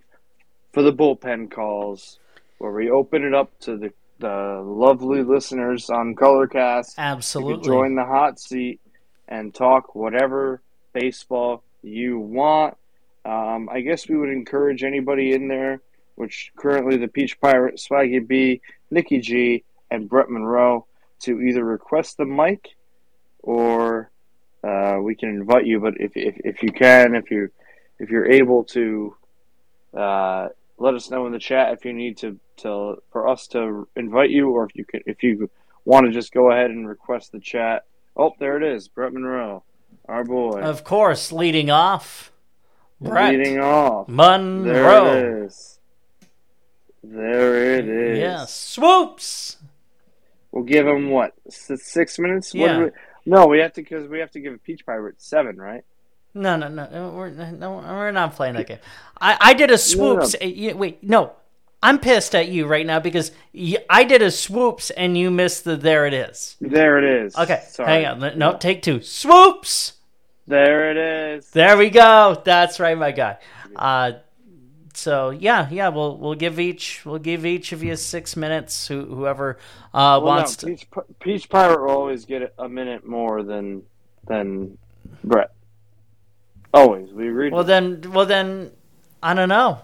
[0.72, 2.20] for the bullpen calls,
[2.58, 6.94] where we open it up to the the lovely listeners on Colorcast.
[6.98, 7.66] Absolutely.
[7.66, 8.80] join the hot seat
[9.28, 10.62] and talk whatever
[10.94, 12.78] baseball you want.
[13.26, 15.82] Um, I guess we would encourage anybody in there,
[16.16, 20.86] which currently the Peach Pirate, Swaggy B, Nikki G, and Brett Monroe,
[21.22, 22.70] to either request the mic
[23.40, 24.12] or
[24.64, 25.80] uh, we can invite you.
[25.80, 27.50] But if, if, if you can, if you
[28.00, 29.16] if you're able to,
[29.96, 30.48] uh,
[30.80, 34.32] let us know in the chat if you need to, to for us to invite
[34.32, 35.50] you, or if you can if you
[35.86, 37.86] want to just go ahead and request the chat.
[38.16, 39.64] Oh, there it is, Brett Monroe,
[40.08, 42.31] our boy, Of course, leading off,
[43.02, 44.08] Brett leading off.
[44.08, 45.80] There it is.
[47.04, 48.20] There it is.
[48.20, 49.58] Yes, swoops.
[50.52, 52.54] We'll give him what six minutes.
[52.54, 52.78] Yeah.
[52.86, 52.92] we,
[53.26, 55.84] no, we have to because we have to give Peach Pirate seven, right?
[56.34, 58.80] No, no, no, we're no, we're not playing that game.
[59.20, 60.36] I, I did a swoops.
[60.42, 61.34] uh, you- Wait, no,
[61.84, 63.32] I'm pissed at you right now because
[63.90, 65.76] I did a swoops and you missed the.
[65.76, 66.56] There it is.
[66.62, 67.36] There it is.
[67.36, 68.04] Okay, Sorry.
[68.04, 68.38] hang on.
[68.38, 69.02] No, take two.
[69.02, 69.94] Swoops.
[70.48, 70.98] There it
[71.38, 71.50] is.
[71.52, 72.42] There we go.
[72.44, 73.38] That's right, my guy.
[73.76, 74.14] Uh,
[74.94, 78.88] so yeah, yeah, we'll we'll give each we'll give each of you six minutes.
[78.88, 79.58] Who, whoever
[79.94, 80.76] uh, Well, wants no, to.
[80.76, 83.84] Peach, Pi- Peach Pirate will always get a minute more than
[84.28, 84.78] than
[85.24, 85.52] Brett.
[86.74, 87.54] Always, we agreed.
[87.54, 88.72] Well then, well then,
[89.22, 89.80] I don't know.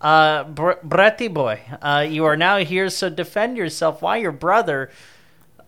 [0.00, 4.02] Uh, Bre- Bretty boy, uh, you are now here, so defend yourself.
[4.02, 4.90] Why your brother?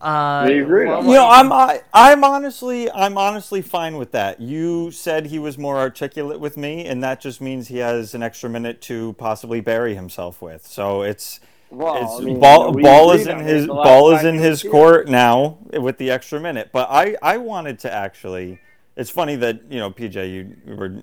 [0.00, 0.86] Uh, We agree.
[0.86, 4.40] well, You know, I'm I, I'm honestly I'm honestly fine with that.
[4.40, 8.22] You said he was more articulate with me, and that just means he has an
[8.22, 10.66] extra minute to possibly bury himself with.
[10.66, 14.38] So it's well, it's I mean, ball we ball is in his ball is in
[14.38, 14.70] his was here.
[14.70, 16.70] court now with the extra minute.
[16.72, 18.60] But I I wanted to actually.
[18.96, 21.02] It's funny that you know PJ you were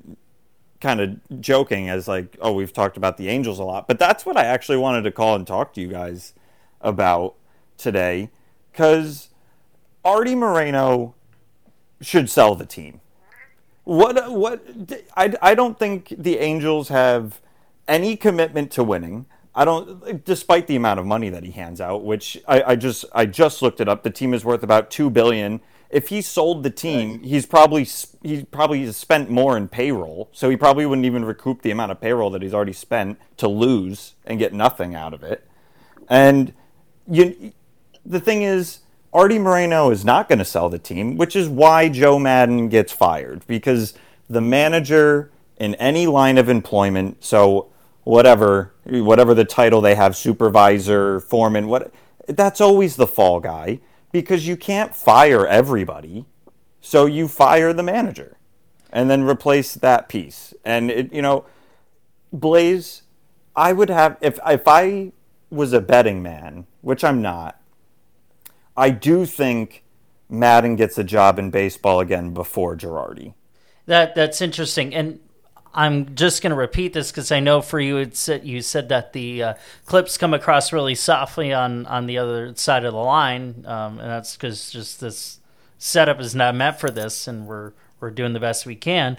[0.81, 4.25] kind of joking as like oh we've talked about the Angels a lot, but that's
[4.25, 6.33] what I actually wanted to call and talk to you guys
[6.81, 7.36] about
[7.77, 8.29] today
[8.78, 9.30] because
[10.06, 11.16] Artie Moreno
[12.00, 13.02] should sell the team.
[13.86, 14.63] What what
[15.16, 17.42] I, I don't think the Angels have
[17.88, 19.26] any commitment to winning.
[19.56, 23.06] I don't despite the amount of money that he hands out, which I, I just
[23.15, 24.04] I just looked it up.
[24.04, 25.60] The team is worth about two billion.
[25.90, 27.88] If he sold the team, he's probably
[28.21, 32.00] he probably spent more in payroll, so he probably wouldn't even recoup the amount of
[32.00, 35.48] payroll that he's already spent to lose and get nothing out of it.
[36.10, 36.54] And
[37.10, 37.54] you,
[38.08, 38.79] the thing is,
[39.13, 42.91] Artie Moreno is not going to sell the team, which is why Joe Maddon gets
[42.91, 43.93] fired because
[44.29, 47.69] the manager in any line of employment, so
[48.03, 51.91] whatever whatever the title they have, supervisor, foreman, what
[52.27, 53.79] that's always the fall guy
[54.12, 56.25] because you can't fire everybody.
[56.79, 58.37] So you fire the manager
[58.91, 60.53] and then replace that piece.
[60.63, 61.45] And it, you know,
[62.31, 63.01] Blaze,
[63.55, 65.12] I would have if if I
[65.49, 67.60] was a betting man, which I'm not.
[68.78, 69.84] I do think
[70.30, 73.34] Maddon gets a job in baseball again before Girardi.
[73.88, 75.19] That that's interesting, and
[75.73, 78.10] I'm just going to repeat this because I know for you,
[78.44, 79.54] you said that the uh,
[79.86, 84.10] clips come across really softly on on the other side of the line, um, and
[84.10, 85.40] that's because just this
[85.78, 89.17] setup is not meant for this, and we're we're doing the best we can.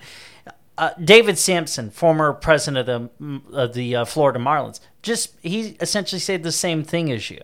[0.76, 6.20] Uh, David Samson, former president of the of the uh, Florida Marlins, just he essentially
[6.20, 7.40] said the same thing as you.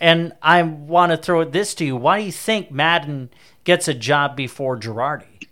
[0.00, 3.30] And I want to throw this to you: Why do you think Maddon
[3.64, 5.46] gets a job before Girardi?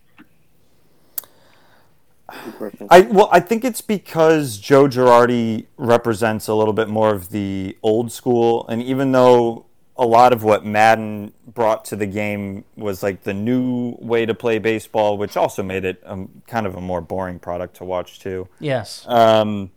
[2.91, 7.77] I well, I think it's because Joe Girardi represents a little bit more of the
[7.83, 9.67] old school, and even though
[9.97, 14.35] a lot of what Maddon brought to the game was like the new way to
[14.35, 18.19] play baseball, which also made it um, kind of a more boring product to watch
[18.19, 18.49] too.
[18.59, 19.07] Yes.
[19.07, 19.71] Um,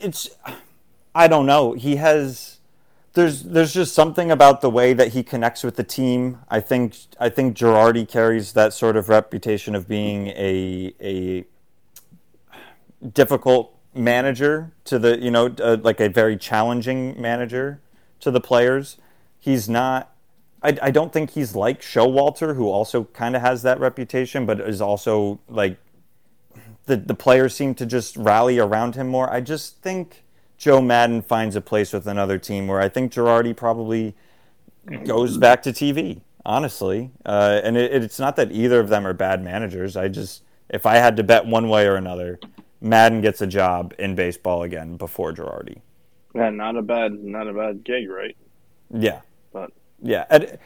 [0.00, 0.30] it's
[1.14, 1.72] I don't know.
[1.72, 2.59] He has
[3.14, 6.38] there's there's just something about the way that he connects with the team.
[6.48, 11.44] I think I think Girardi carries that sort of reputation of being a a
[13.06, 17.80] difficult manager to the you know uh, like a very challenging manager
[18.20, 18.98] to the players.
[19.38, 20.14] He's not.
[20.62, 24.60] I, I don't think he's like Showalter, who also kind of has that reputation, but
[24.60, 25.78] is also like
[26.86, 29.32] the the players seem to just rally around him more.
[29.32, 30.22] I just think
[30.60, 34.14] Joe Maddon finds a place with another team where I think Girardi probably
[35.04, 36.20] goes back to TV.
[36.44, 39.96] Honestly, uh, and it, it's not that either of them are bad managers.
[39.96, 42.38] I just, if I had to bet one way or another,
[42.80, 45.80] Maddon gets a job in baseball again before Girardi.
[46.34, 48.36] Yeah, not a bad, not a bad gig, right?
[48.92, 49.20] Yeah,
[49.52, 50.26] But yeah.
[50.30, 50.58] And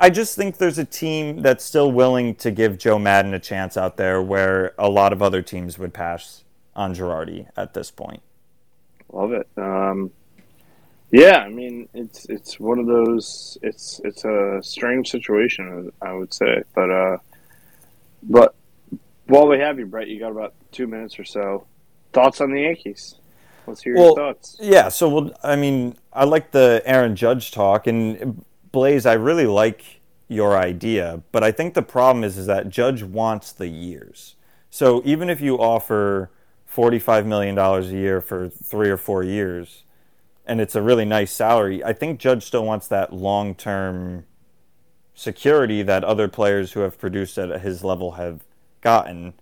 [0.00, 3.76] I just think there's a team that's still willing to give Joe Maddon a chance
[3.76, 8.22] out there, where a lot of other teams would pass on Girardi at this point.
[9.14, 9.48] Love it.
[9.56, 10.10] Um,
[11.10, 13.56] yeah, I mean, it's it's one of those.
[13.62, 16.62] It's it's a strange situation, I would say.
[16.74, 17.18] But uh,
[18.22, 18.54] but
[19.26, 21.66] while we have you, Brett, you got about two minutes or so.
[22.12, 23.16] Thoughts on the Yankees?
[23.66, 24.56] Let's hear Well, your thoughts.
[24.60, 29.46] Yeah, so well, I mean, I like the Aaron Judge talk, and Blaze, I really
[29.46, 34.36] like your idea, but I think the problem is is that Judge wants the years.
[34.70, 36.30] So even if you offer
[36.74, 39.84] forty-five million dollars a year for three or four years,
[40.44, 44.24] and it's a really nice salary, I think Judge still wants that long-term
[45.14, 48.40] security that other players who have produced at his level have
[48.80, 49.34] gotten.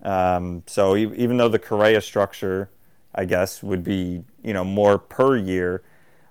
[0.00, 2.70] Um, so even though the Correa structure,
[3.12, 5.82] I guess, would be you know more per year,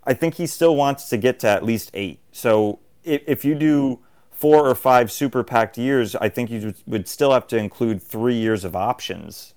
[0.06, 2.20] I think he still wants to get to at least eight.
[2.32, 4.00] So if, if you do
[4.32, 8.36] four or five super packed years, I think you would still have to include three
[8.36, 9.52] years of options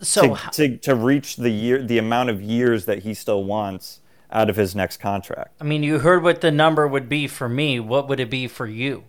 [0.00, 4.00] So to, to, to reach the year the amount of years that he still wants
[4.30, 5.54] out of his next contract.
[5.60, 7.80] I mean, you heard what the number would be for me.
[7.80, 9.04] What would it be for you?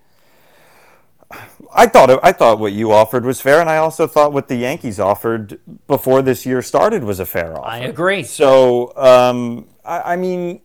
[1.74, 4.56] I thought I thought what you offered was fair, and I also thought what the
[4.56, 7.68] Yankees offered before this year started was a fair offer.
[7.68, 8.24] I agree.
[8.24, 10.62] So, um, I, I mean,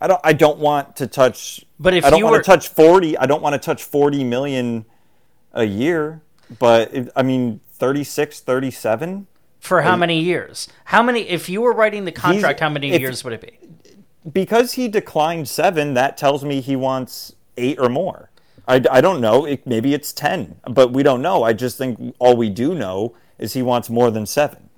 [0.00, 1.64] I don't I don't want to touch.
[1.80, 3.82] But if I don't you want were- to touch forty, I don't want to touch
[3.82, 4.84] forty million
[5.52, 6.22] a year.
[6.60, 9.26] But if, I mean, 36, 37?
[9.60, 10.68] For how many years?
[10.84, 11.22] How many?
[11.28, 13.58] If you were writing the contract, how many if- years would it be?
[14.32, 18.30] because he declined seven, that tells me he wants eight or more.
[18.68, 19.44] I, I don't know.
[19.44, 21.44] It, maybe it's 10, but we don't know.
[21.44, 24.68] I just think all we do know is he wants more than seven.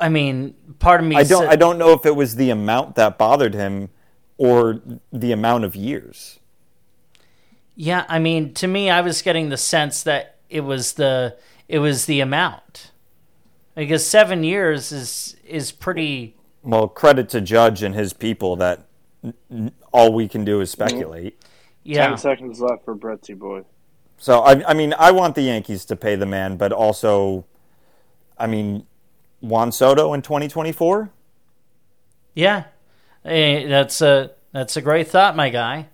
[0.00, 1.16] I mean, part of me.
[1.16, 3.90] I don't, said- I don't know if it was the amount that bothered him
[4.36, 4.80] or
[5.12, 6.38] the amount of years.
[7.76, 11.36] Yeah, I mean, to me, I was getting the sense that it was the
[11.68, 12.90] it was the amount.
[13.76, 16.36] I guess seven years is is pretty.
[16.62, 18.86] Well, credit to Judge and his people that
[19.22, 21.40] n- n- all we can do is speculate.
[21.84, 23.62] Yeah, Ten seconds left for Brettsy boy.
[24.18, 27.44] So I, I mean, I want the Yankees to pay the man, but also,
[28.36, 28.84] I mean,
[29.40, 31.10] Juan Soto in 2024.
[32.34, 32.64] yeah,
[33.24, 35.86] Eh, that's a that's a great thought, my guy.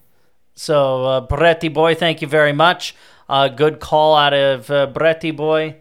[0.55, 2.95] So, uh, Bretti boy, thank you very much.
[3.29, 5.77] Uh, good call out of uh, Bretti boy.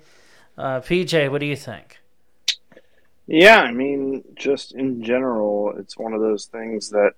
[0.58, 2.00] Uh, PJ, what do you think?
[3.28, 7.14] Yeah, I mean, just in general, it's one of those things that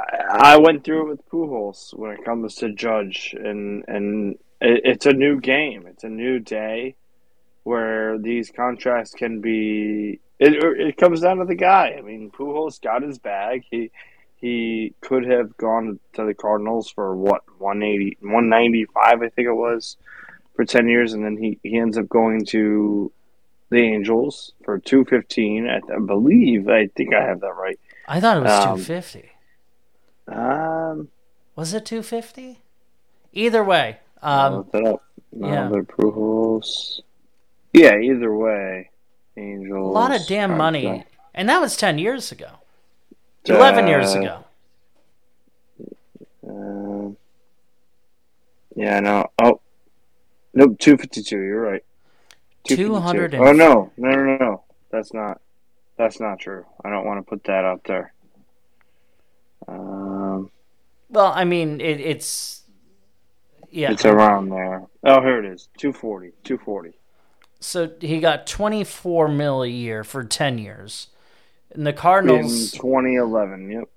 [0.00, 4.82] I, I went through it with Pujols when it comes to Judge, and and it,
[4.84, 5.86] it's a new game.
[5.86, 6.94] It's a new day
[7.64, 10.20] where these contracts can be.
[10.38, 11.96] It it comes down to the guy.
[11.98, 13.64] I mean, Pujols got his bag.
[13.70, 13.90] He
[14.36, 19.96] he could have gone to the Cardinals for what 180, 195, I think it was,
[20.54, 23.12] for ten years, and then he he ends up going to
[23.70, 25.68] the Angels for two fifteen.
[25.68, 26.68] I, I believe.
[26.68, 27.78] I think I have that right.
[28.08, 29.30] I thought it was Um, two fifty.
[30.28, 31.08] Um,
[31.54, 32.58] Was it 250?
[33.32, 35.02] Either way, um, that up.
[35.32, 35.68] yeah.
[35.70, 37.00] Pujols.
[37.72, 38.90] Yeah, either way,
[39.36, 39.76] Angels.
[39.78, 41.04] a lot of damn money,
[41.34, 42.48] and that was 10 years ago,
[43.46, 44.44] 11 years Uh, ago.
[46.48, 47.16] Um,
[48.76, 49.26] yeah, no.
[49.42, 49.60] Oh,
[50.54, 50.78] nope.
[50.78, 51.40] Two fifty two.
[51.40, 51.84] You're right.
[52.64, 54.64] 200 Oh no, no, no, no.
[54.90, 55.40] That's not.
[55.96, 56.66] That's not true.
[56.84, 58.12] I don't want to put that out there.
[59.68, 60.50] Um,
[61.08, 62.64] Well, I mean, it, it's
[63.70, 63.92] yeah.
[63.92, 64.84] it's around there.
[65.04, 65.68] Oh, here it is.
[65.78, 66.32] 240.
[66.44, 66.98] 240.
[67.60, 71.08] So he got 24 mil a year for 10 years.
[71.72, 73.70] And the In Cardinals, 2011.
[73.70, 73.88] Yep.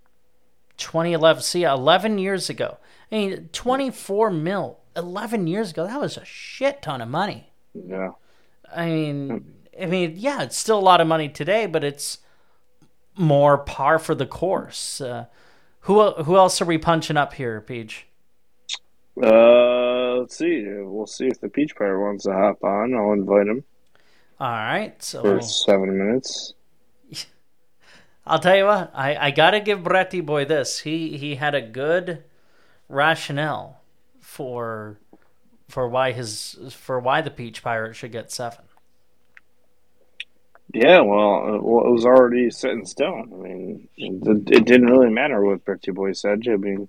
[0.77, 2.77] 2011, see, 11 years ago.
[3.12, 7.51] I mean, 24 mil 11 years ago, that was a shit ton of money.
[7.74, 8.12] Yeah.
[8.74, 12.20] I mean, I mean, yeah, it's still a lot of money today, but it's
[13.16, 15.01] more par for the course.
[15.01, 15.26] Uh,
[15.82, 18.05] who who else are we punching up here, Peach?
[19.22, 20.66] Uh, let's see.
[20.66, 22.93] We'll see if the Peach Pirate wants to hop on.
[22.93, 23.64] I'll invite him
[24.39, 26.53] All right, so for seven minutes.
[28.26, 30.80] I'll tell you what, I, I gotta give Bretty Boy this.
[30.80, 32.24] He he had a good
[32.89, 33.81] rationale
[34.19, 34.99] for
[35.69, 38.65] for why his for why the Peach Pirate should get seven.
[40.73, 43.31] Yeah, well, uh, it was already set in stone.
[43.33, 46.43] I mean, it, it didn't really matter what Bertie Boy said.
[46.47, 46.87] I mean,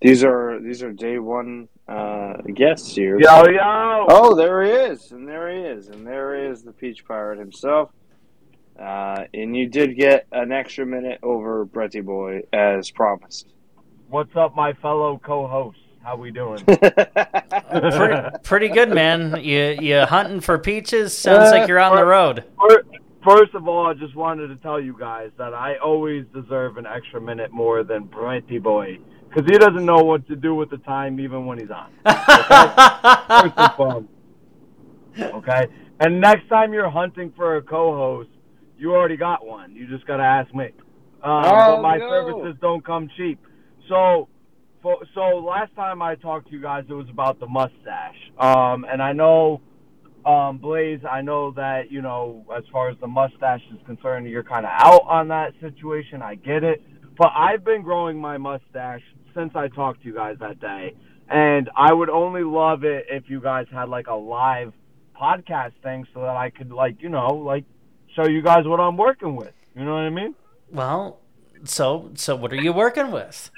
[0.00, 3.20] these are these are day one uh, guests here.
[3.20, 4.06] Yo, yo!
[4.08, 7.90] Oh, there he is, and there he is, and there is the Peach Pirate himself.
[8.78, 13.46] Uh, and you did get an extra minute over Bretty Boy as promised.
[14.10, 15.80] What's up, my fellow co-hosts?
[16.02, 16.64] How we doing?
[16.64, 19.38] Pretty, pretty good, man.
[19.44, 21.16] You you hunting for peaches?
[21.16, 22.44] Sounds like you're on the road.
[22.68, 22.82] Fir-
[23.22, 26.86] First of all, I just wanted to tell you guys that I always deserve an
[26.86, 28.98] extra minute more than Brighty Boy
[29.28, 31.92] because he doesn't know what to do with the time even when he's on.
[33.42, 34.06] First and foremost.
[35.20, 35.66] Okay?
[36.00, 38.30] And next time you're hunting for a co-host,
[38.78, 39.76] you already got one.
[39.76, 40.70] You just got to ask me.
[41.22, 42.08] Um, Oh, but my no.
[42.08, 43.38] services don't come cheap.
[43.90, 44.28] So,
[45.14, 48.14] so last time I talked to you guys, it was about the mustache.
[48.38, 49.60] Um, and I know,
[50.24, 54.44] um, Blaze, I know that you know as far as the mustache is concerned, you're
[54.44, 56.22] kind of out on that situation.
[56.22, 56.82] I get it,
[57.18, 59.02] but I've been growing my mustache
[59.34, 60.94] since I talked to you guys that day,
[61.28, 64.72] and I would only love it if you guys had like a live
[65.20, 67.64] podcast thing so that I could like you know like
[68.14, 69.54] show you guys what I'm working with.
[69.74, 70.34] You know what I mean?
[70.70, 71.18] Well,
[71.64, 73.50] so so what are you working with?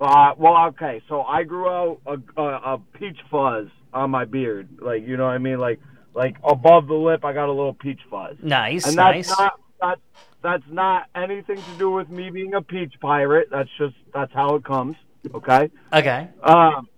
[0.00, 1.02] Uh, well, okay.
[1.08, 5.24] So I grew out a, a, a peach fuzz on my beard, like you know
[5.24, 5.80] what I mean, like
[6.14, 9.38] like above the lip, I got a little peach fuzz, Nice, and that's nice.
[9.38, 10.00] not that's
[10.42, 13.48] that's not anything to do with me being a peach pirate.
[13.50, 14.96] That's just that's how it comes.
[15.34, 15.70] Okay.
[15.92, 16.28] Okay.
[16.42, 16.88] Um,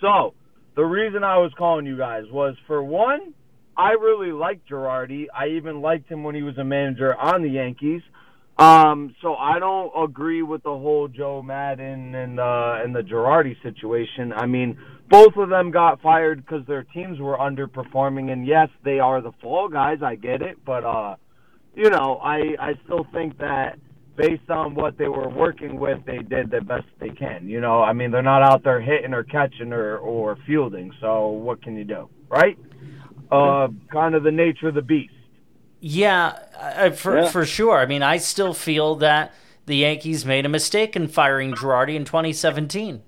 [0.00, 0.34] so
[0.74, 3.34] the reason I was calling you guys was for one,
[3.76, 5.26] I really liked Girardi.
[5.34, 8.02] I even liked him when he was a manager on the Yankees.
[8.58, 13.60] Um, so I don't agree with the whole Joe Maddon and uh, and the Girardi
[13.62, 14.32] situation.
[14.32, 14.78] I mean,
[15.10, 19.32] both of them got fired because their teams were underperforming, and yes, they are the
[19.42, 19.98] fall guys.
[20.02, 21.16] I get it, but uh,
[21.74, 23.78] you know, I I still think that
[24.16, 27.46] based on what they were working with, they did the best they can.
[27.48, 30.92] You know, I mean, they're not out there hitting or catching or or fielding.
[31.02, 32.58] So what can you do, right?
[33.30, 35.12] Uh, kind of the nature of the beast.
[35.88, 37.28] Yeah, I, for Yeah.
[37.28, 37.78] for sure.
[37.78, 39.32] I mean, I still feel that
[39.66, 43.02] the Yankees made a mistake in firing Girardi in 2017.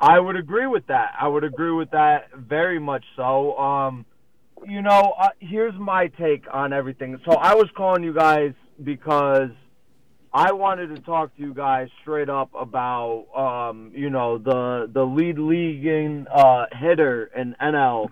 [0.00, 1.12] I would agree with that.
[1.20, 3.54] I would agree with that very much so.
[3.58, 4.06] Um,
[4.66, 7.20] you know, uh, here's my take on everything.
[7.26, 9.50] So I was calling you guys because
[10.32, 15.04] I wanted to talk to you guys straight up about, um, you know, the the
[15.04, 18.10] lead league uh, hitter in NL,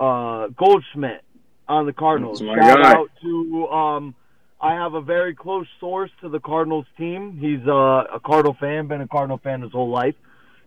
[0.00, 1.22] uh, Goldschmidt
[1.68, 2.40] on the Cardinals.
[2.40, 2.92] Shout guy.
[2.92, 4.14] out to um,
[4.60, 7.38] I have a very close source to the Cardinals team.
[7.38, 10.16] He's uh, a Cardinal fan, been a Cardinal fan his whole life,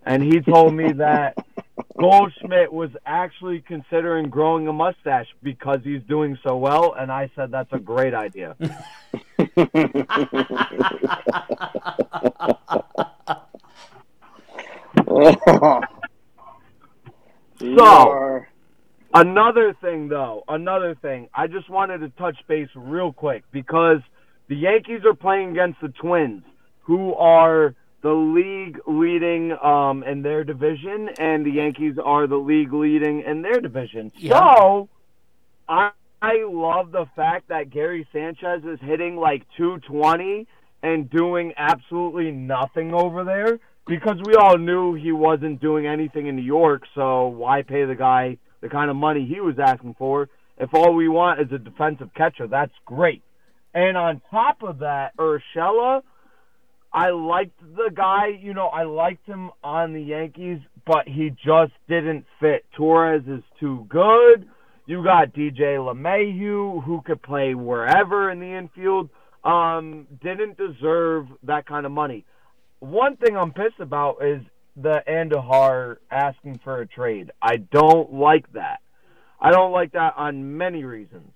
[0.06, 1.36] and he told me that
[2.00, 7.52] Goldschmidt was actually considering growing a mustache because he's doing so well, and I said
[7.52, 8.56] that's a great idea.
[17.60, 18.42] So-
[19.14, 21.30] Another thing, though, another thing.
[21.34, 24.00] I just wanted to touch base real quick because
[24.48, 26.44] the Yankees are playing against the Twins,
[26.84, 32.74] who are the league leading um, in their division, and the Yankees are the league
[32.74, 34.12] leading in their division.
[34.18, 34.40] Yeah.
[34.40, 34.90] So,
[35.68, 35.92] I
[36.22, 40.48] I love the fact that Gary Sanchez is hitting like 220
[40.84, 46.36] and doing absolutely nothing over there because we all knew he wasn't doing anything in
[46.36, 50.30] New York, so why pay the guy the kind of money he was asking for?
[50.58, 53.24] If all we want is a defensive catcher, that's great.
[53.74, 56.04] And on top of that, Urshela,
[56.94, 58.28] I liked the guy.
[58.40, 62.66] You know, I liked him on the Yankees, but he just didn't fit.
[62.76, 64.48] Torres is too good.
[64.86, 69.10] You got DJ LeMahieu, who could play wherever in the infield.
[69.44, 72.26] Um, didn't deserve that kind of money.
[72.80, 74.42] One thing I'm pissed about is
[74.82, 77.32] the Andujar asking for a trade.
[77.42, 78.80] I don't like that.
[79.40, 81.32] I don't like that on many reasons.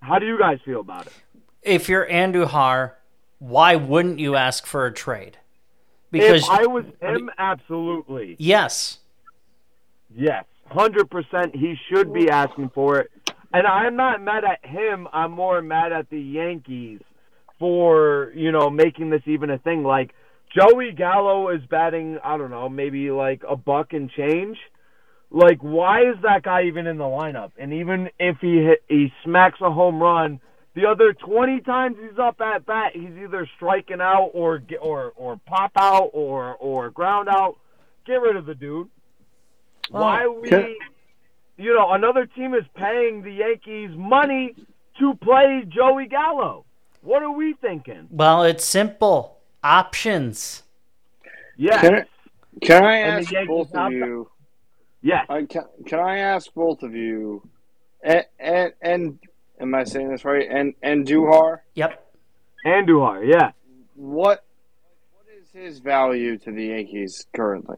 [0.00, 1.12] How do you guys feel about it?
[1.62, 2.92] If you're Andujar,
[3.38, 5.38] why wouldn't you ask for a trade?
[6.10, 8.36] Because if I was him, absolutely.
[8.38, 8.98] yes,
[10.16, 11.56] Yes, hundred percent.
[11.56, 13.10] He should be asking for it,
[13.52, 15.08] and I'm not mad at him.
[15.12, 17.00] I'm more mad at the Yankees
[17.58, 19.82] for you know making this even a thing.
[19.82, 20.14] Like
[20.54, 24.56] Joey Gallo is batting, I don't know, maybe like a buck and change.
[25.30, 27.50] Like, why is that guy even in the lineup?
[27.58, 30.40] And even if he hit, he smacks a home run,
[30.74, 35.40] the other 20 times he's up at bat, he's either striking out or or or
[35.46, 37.56] pop out or or ground out.
[38.06, 38.88] Get rid of the dude.
[39.90, 40.78] Why we?
[41.56, 44.54] You know, another team is paying the Yankees money
[44.98, 46.64] to play Joey Gallo.
[47.02, 48.08] What are we thinking?
[48.10, 49.33] well, it's simple.
[49.64, 50.62] Options.
[51.56, 52.04] Yes, Can I,
[52.66, 54.30] can I ask Yankees both of you?
[55.02, 55.24] yes.
[55.28, 57.48] I can, can I ask both of you?
[58.02, 59.18] And, and and
[59.58, 60.46] am I saying this right?
[60.50, 62.04] And and Duhar, Yep.
[62.66, 63.26] Andujar.
[63.26, 63.52] yeah.
[63.94, 64.44] what
[65.14, 67.76] what is his value to the Yankees currently?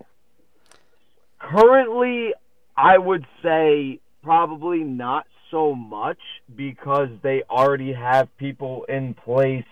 [1.39, 2.33] Currently,
[2.77, 6.19] I would say probably not so much
[6.57, 9.65] because they already have people in place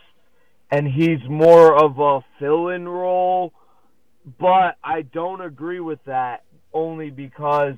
[0.75, 3.53] and he's more of a fill in role.
[4.41, 7.75] But I don't agree with that only because,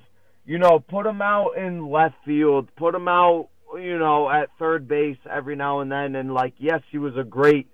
[0.47, 4.89] you know, put him out in left field, put him out, you know, at third
[4.89, 6.15] base every now and then.
[6.15, 7.69] And, like, yes, he was a great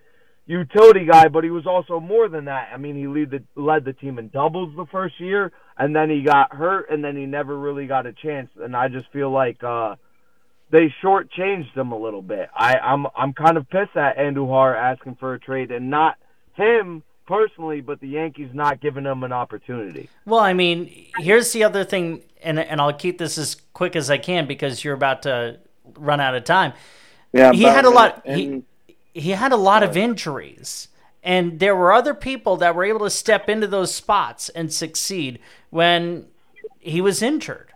[0.46, 2.70] utility guy, but he was also more than that.
[2.74, 6.10] I mean, he lead the, led the team in doubles the first year, and then
[6.10, 8.50] he got hurt, and then he never really got a chance.
[8.56, 9.94] And I just feel like uh,
[10.72, 12.48] they shortchanged him a little bit.
[12.56, 16.16] I, I'm I'm kind of pissed at Andujar asking for a trade, and not
[16.54, 20.08] him personally, but the Yankees not giving him an opportunity.
[20.26, 24.10] Well, I mean, here's the other thing, and and I'll keep this as quick as
[24.10, 25.60] I can because you're about to
[25.96, 26.72] run out of time.
[27.32, 28.64] Yeah, He had a lot- and- he-
[29.14, 30.88] He had a lot of injuries,
[31.22, 35.38] and there were other people that were able to step into those spots and succeed
[35.68, 36.26] when
[36.78, 37.71] he was injured.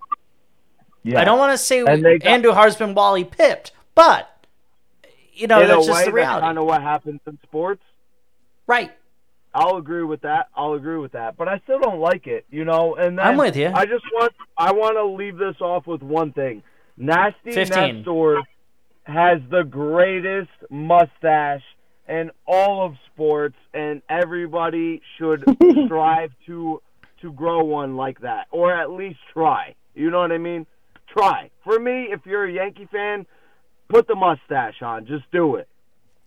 [1.07, 1.21] Yeah.
[1.21, 4.29] I don't want to say got- Andujar's been Wally pipped, but
[5.33, 7.83] you know that's just the reality, kind of what happens in sports.
[8.67, 8.91] right?
[9.55, 10.49] I'll agree with that.
[10.55, 11.37] I'll agree with that.
[11.39, 12.95] But I still don't like it, you know.
[12.97, 13.69] And I'm with you.
[13.75, 16.63] I just want I want to leave this off with one thing.
[16.99, 17.99] Nasty 15.
[17.99, 18.43] Nestor
[19.05, 21.63] has the greatest mustache
[22.09, 25.45] in all of sports, and everybody should
[25.87, 26.83] strive to
[27.23, 29.75] to grow one like that, or at least try.
[29.95, 30.67] You know what I mean?
[31.17, 31.51] Try.
[31.64, 33.27] For me, if you're a Yankee fan,
[33.89, 35.07] put the mustache on.
[35.07, 35.69] Just do it.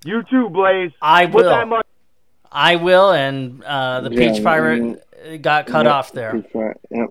[0.04, 0.92] You too, Blaze.
[1.02, 1.50] I Put will.
[1.50, 1.82] that mu-
[2.52, 5.94] I will, and uh, the Yeah, Peach Pirate got cut Yep.
[5.94, 6.44] off there.
[6.90, 7.10] Yep.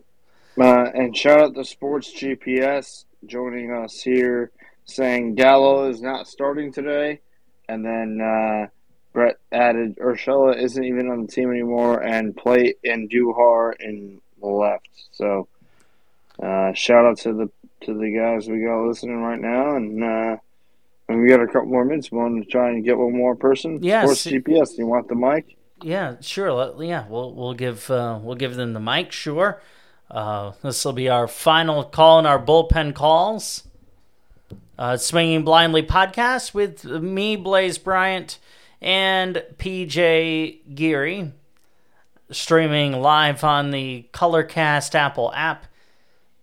[0.61, 4.51] Uh, and shout out to Sports GPS joining us here,
[4.85, 7.20] saying Gallo is not starting today,
[7.68, 8.66] and then uh,
[9.12, 14.89] Brett added Urshela isn't even on the team anymore, and play Andujar in the left.
[15.12, 15.47] So
[16.43, 17.51] uh, shout out to the
[17.83, 20.37] to the guys we got listening right now, and uh,
[21.09, 22.12] and we got a couple more minutes.
[22.12, 23.83] We want to try and get one more person.
[23.83, 24.05] Yes.
[24.05, 24.79] Sports GPS.
[24.79, 25.57] You want the mic?
[25.83, 26.83] Yeah, sure.
[26.83, 29.12] Yeah, we'll we'll give uh, we'll give them the mic.
[29.12, 29.61] Sure.
[30.11, 33.64] Uh, this will be our final call in our bullpen calls.
[34.79, 38.39] Uh, Swinging Blindly podcast with me, Blaze Bryant,
[38.81, 41.33] and PJ Geary,
[42.31, 45.66] streaming live on the Colorcast Apple app,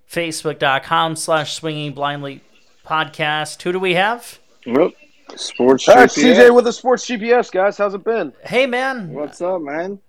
[0.09, 2.41] Facebook.com slash Swinging Blindly
[2.85, 3.61] podcast.
[3.61, 4.39] Who do we have?
[4.65, 4.91] Yep.
[5.35, 6.35] Sports All right, GPS.
[6.35, 7.77] CJ with the Sports GPS, guys.
[7.77, 8.31] How's it been?
[8.43, 9.11] Hey, man.
[9.11, 9.99] What's up, man?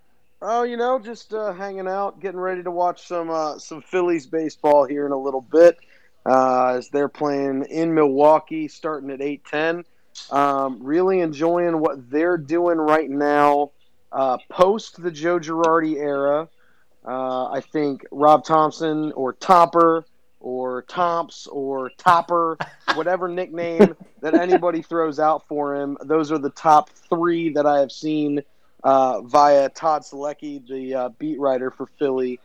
[0.41, 4.27] Oh, you know, just uh, hanging out, getting ready to watch some uh, some Phillies
[4.27, 5.77] baseball here in a little bit.
[6.25, 9.83] Uh, as they're playing in Milwaukee, starting at eight ten.
[10.29, 13.71] Um, really enjoying what they're doing right now.
[14.11, 16.47] Uh, post the Joe Girardi era,
[17.07, 20.05] uh, I think Rob Thomson or Topper
[20.39, 22.57] or Tomps or Topper,
[22.95, 27.79] whatever nickname that anybody throws out for him, those are the top three that I
[27.79, 28.41] have seen
[28.83, 32.39] uh, via Todd Zolecki, the uh, beat writer for Philly.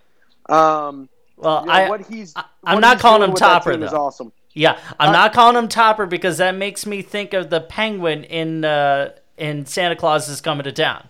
[0.48, 3.72] Um, Well, you know, I, what he's I- I'm what not he's calling him Topper,
[3.72, 4.06] team is though.
[4.06, 4.32] awesome.
[4.54, 8.24] yeah, I'm Uh, not calling him Topper because that makes me think of the penguin
[8.24, 11.08] in uh, in Santa Claus is coming to town.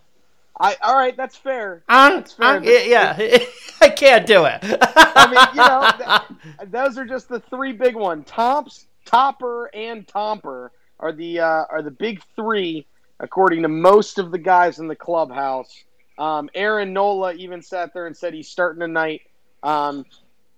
[0.63, 1.83] I all right, that's fair.
[1.89, 3.17] Um, That's fair, um, yeah,
[3.81, 4.61] I can't do it.
[4.63, 8.27] I mean, you know, th- those are just the three big ones.
[8.29, 12.87] Tops, Topper, and Tomper are the uh, are the big three,
[13.19, 15.85] according to most of the guys in the clubhouse.
[16.17, 19.23] Um, Aaron Nola even sat there and said he's starting tonight.
[19.65, 20.07] Um,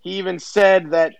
[0.02, 1.14] he even said that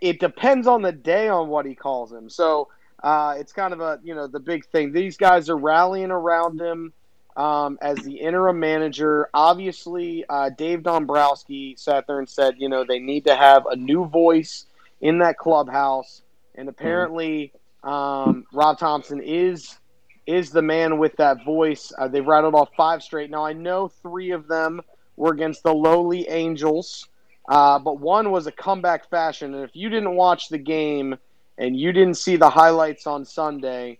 [0.00, 2.30] it depends on the day on what he calls him.
[2.30, 2.68] So
[3.02, 4.92] uh, it's kind of a you know the big thing.
[4.92, 6.94] These guys are rallying around him
[7.36, 9.28] um, as the interim manager.
[9.32, 13.76] Obviously, uh, Dave Dombrowski sat there and said, you know, they need to have a
[13.76, 14.66] new voice
[15.00, 16.22] in that clubhouse,
[16.54, 17.52] and apparently,
[17.82, 19.78] um, Rob Thomson is
[20.26, 21.92] is the man with that voice.
[21.96, 23.30] Uh, they've rattled off five straight.
[23.30, 24.80] Now I know three of them
[25.16, 27.08] were against the lowly Angels,
[27.48, 29.54] uh, but one was a comeback fashion.
[29.54, 31.16] And if you didn't watch the game
[31.58, 33.98] and you didn't see the highlights on Sunday,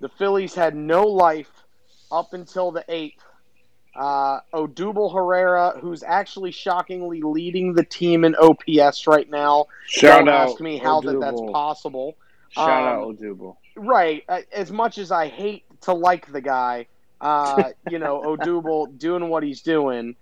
[0.00, 1.50] the Phillies had no life
[2.10, 3.22] up until the eighth.
[3.94, 9.66] Uh, Odubel Herrera, who's actually shockingly leading the team in OPS right now.
[9.86, 10.48] Shout Don't out.
[10.50, 12.16] ask me how that that's possible.
[12.50, 13.56] Shout Um, out Odubel.
[13.76, 14.22] Right.
[14.28, 16.86] uh, As much as I hate to like the guy,
[17.20, 20.14] uh, you know, Odubel doing what he's doing,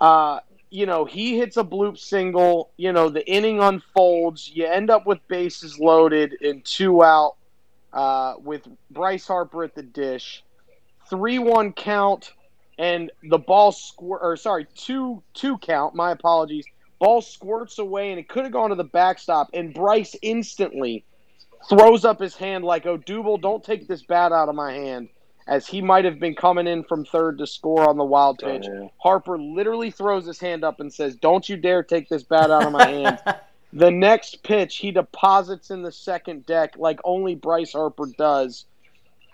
[0.00, 2.70] uh, you know, he hits a bloop single.
[2.78, 4.50] You know, the inning unfolds.
[4.54, 7.36] You end up with bases loaded and two out
[7.92, 10.42] uh, with Bryce Harper at the dish.
[11.10, 12.32] 3 1 count,
[12.78, 15.94] and the ball squirt, or sorry, 2 2 count.
[15.94, 16.64] My apologies.
[16.98, 21.04] Ball squirts away, and it could have gone to the backstop, and Bryce instantly
[21.68, 25.08] throws up his hand like, "Oh, Double, don't take this bat out of my hand,"
[25.46, 28.46] as he might have been coming in from third to score on the wild oh,
[28.46, 28.66] pitch.
[28.66, 28.88] yeah.
[28.98, 32.66] Harper literally throws his hand up and says, "Don't you dare take this bat out
[32.66, 33.18] of my hand."
[33.72, 38.66] the next pitch, he deposits in the second deck like only Bryce Harper does,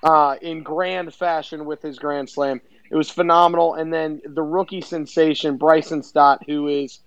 [0.03, 2.61] uh, in grand fashion with his grand slam.
[2.91, 3.75] It was phenomenal.
[3.75, 7.01] And then the rookie sensation, Bryson Stott, who is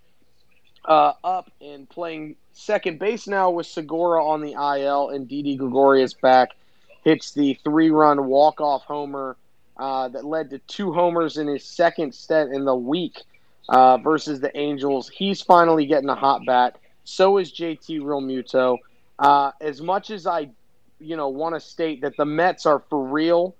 [0.85, 6.13] uh, up and playing second base now with Segura on the IL and Didi Gregorius
[6.13, 6.49] back,
[7.03, 9.37] hits the three-run walk-off homer
[9.77, 13.21] uh, that led to two homers in his second stint in the week
[13.69, 15.07] uh, versus the Angels.
[15.07, 16.77] He's finally getting a hot bat.
[17.05, 18.77] So is JT Realmuto.
[19.17, 20.49] Uh, as much as I,
[20.99, 23.55] you know, want to state that the Mets are for real,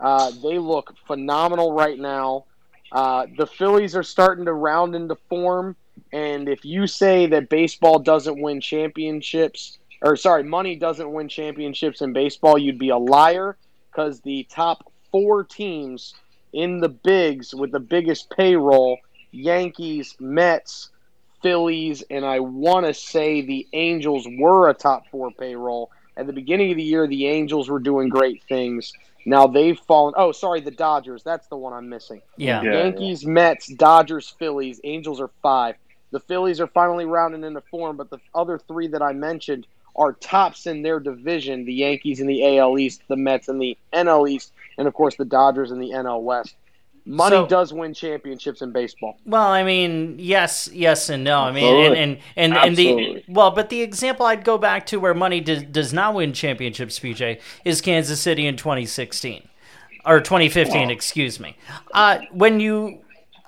[0.00, 2.44] uh, they look phenomenal right now.
[2.90, 5.76] Uh, the Phillies are starting to round into form.
[6.12, 12.02] And if you say that baseball doesn't win championships, or sorry, money doesn't win championships
[12.02, 13.56] in baseball, you'd be a liar
[13.90, 16.14] because the top four teams
[16.52, 18.98] in the bigs with the biggest payroll
[19.30, 20.90] Yankees, Mets,
[21.42, 25.90] Phillies, and I want to say the Angels were a top four payroll.
[26.16, 28.92] At the beginning of the year, the Angels were doing great things.
[29.24, 30.14] Now they've fallen.
[30.16, 31.22] Oh, sorry, the Dodgers.
[31.22, 32.22] That's the one I'm missing.
[32.36, 32.62] yeah.
[32.62, 32.72] Yeah.
[32.72, 34.80] Yankees, Mets, Dodgers, Phillies.
[34.84, 35.76] Angels are five.
[36.10, 40.12] The Phillies are finally rounding into form, but the other three that I mentioned are
[40.12, 44.28] tops in their division the Yankees in the AL East, the Mets in the NL
[44.28, 46.56] East, and of course the Dodgers in the NL West.
[47.04, 49.18] Money So- does win championships in baseball.
[49.26, 51.40] Well, I mean, yes, yes, and no.
[51.40, 54.98] I mean, and and and, and the well, but the example I'd go back to
[54.98, 59.48] where money does, does not win championships, PJ, is Kansas City in 2016
[60.06, 61.56] or 2015, excuse me.
[61.92, 63.00] Uh, when you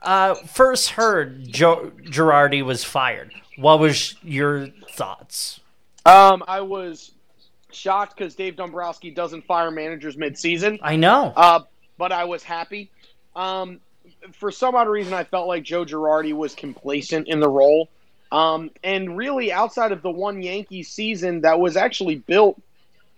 [0.02, 5.60] uh, first heard Joe Girardi was fired, what was your thoughts?
[6.06, 7.12] Um, I was
[7.72, 10.78] shocked because Dave Dombrowski doesn't fire managers mid-season.
[10.82, 11.32] I know.
[11.36, 11.60] Uh,
[11.98, 12.90] but I was happy.
[13.36, 13.80] Um,
[14.32, 17.88] for some odd reason, I felt like Joe Girardi was complacent in the role.
[18.32, 22.60] Um, and really, outside of the one Yankee season that was actually built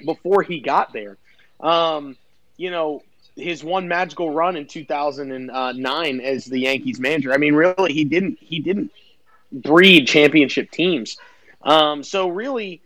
[0.05, 1.17] before he got there,
[1.61, 2.17] um,
[2.57, 3.03] you know,
[3.35, 7.33] his one magical run in 2009 as the Yankees manager.
[7.33, 8.91] I mean, really, he didn't he didn't
[9.53, 11.17] breed championship teams.
[11.63, 12.81] Um, so really,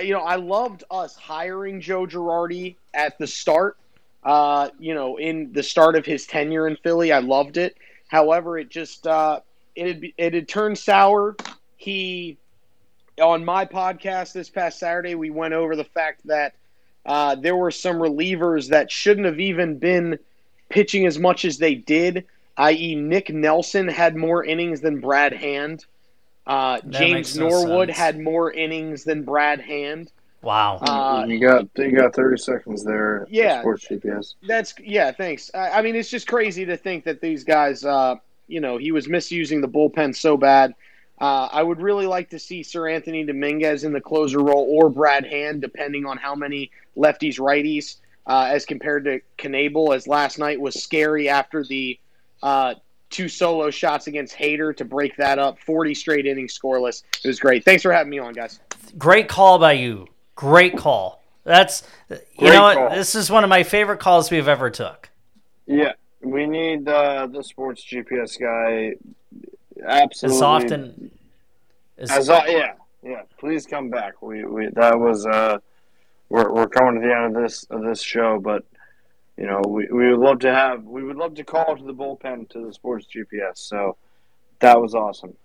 [0.00, 3.76] you know, I loved us hiring Joe Girardi at the start.
[4.22, 7.76] Uh, you know, in the start of his tenure in Philly, I loved it.
[8.08, 9.40] However, it just uh,
[9.74, 11.36] it had it had turned sour.
[11.76, 12.36] He
[13.20, 16.54] on my podcast this past Saturday, we went over the fact that
[17.06, 20.18] uh, there were some relievers that shouldn't have even been
[20.68, 22.26] pitching as much as they did.
[22.56, 25.84] I.e., Nick Nelson had more innings than Brad Hand.
[26.46, 27.98] Uh, James no Norwood sense.
[27.98, 30.12] had more innings than Brad Hand.
[30.42, 30.76] Wow.
[30.78, 33.26] Uh, you got you got thirty seconds there.
[33.30, 33.60] Yeah.
[33.60, 34.34] Sports GPS.
[34.42, 35.12] That's yeah.
[35.12, 35.50] Thanks.
[35.54, 37.84] I, I mean, it's just crazy to think that these guys.
[37.84, 38.16] Uh,
[38.50, 40.74] you know, he was misusing the bullpen so bad.
[41.20, 45.24] Uh, I would really like to see Seranthony Dominguez in the closer role or Brad
[45.24, 50.60] Hand, depending on how many lefties righties, uh, as compared to Knebel, as last night
[50.60, 51.98] was scary after the
[52.42, 52.74] uh,
[53.10, 55.58] two solo shots against Hader to break that up.
[55.60, 57.02] 40 straight innings scoreless.
[57.22, 57.64] It was great.
[57.64, 58.60] Thanks for having me on, guys.
[58.96, 60.06] Great call by you.
[60.40, 61.22] Great call.
[61.44, 62.90] That's you Great know call.
[62.90, 65.10] This is one of my favorite calls we've ever took.
[65.66, 68.94] Yeah, we need uh, the sports GPS guy.
[69.86, 70.36] Absolutely.
[70.36, 71.10] As often
[71.98, 72.72] as, As yeah,
[73.02, 73.22] yeah.
[73.38, 74.22] Please come back.
[74.22, 75.58] We we that was uh,
[76.30, 78.64] we're we're coming to the end of this of this show, but
[79.36, 81.92] you know we, we would love to have we would love to call to the
[81.92, 83.58] bullpen to the sports GPS.
[83.58, 83.98] So
[84.60, 85.36] that was awesome.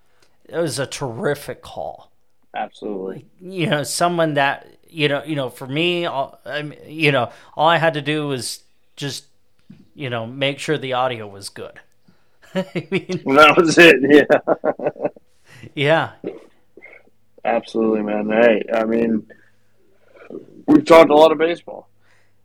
[0.45, 2.13] it was a terrific call.
[2.55, 3.25] Absolutely.
[3.41, 7.31] you know someone that you know you know for me all, I mean, you know
[7.55, 8.63] all I had to do was
[8.95, 9.25] just
[9.93, 11.79] you know make sure the audio was good.
[12.55, 13.97] I mean, That was it.
[14.01, 15.09] Yeah.
[15.75, 16.11] yeah,
[17.43, 18.29] Absolutely, man.
[18.29, 19.27] Hey, I mean,
[20.67, 21.87] we've talked a lot of baseball.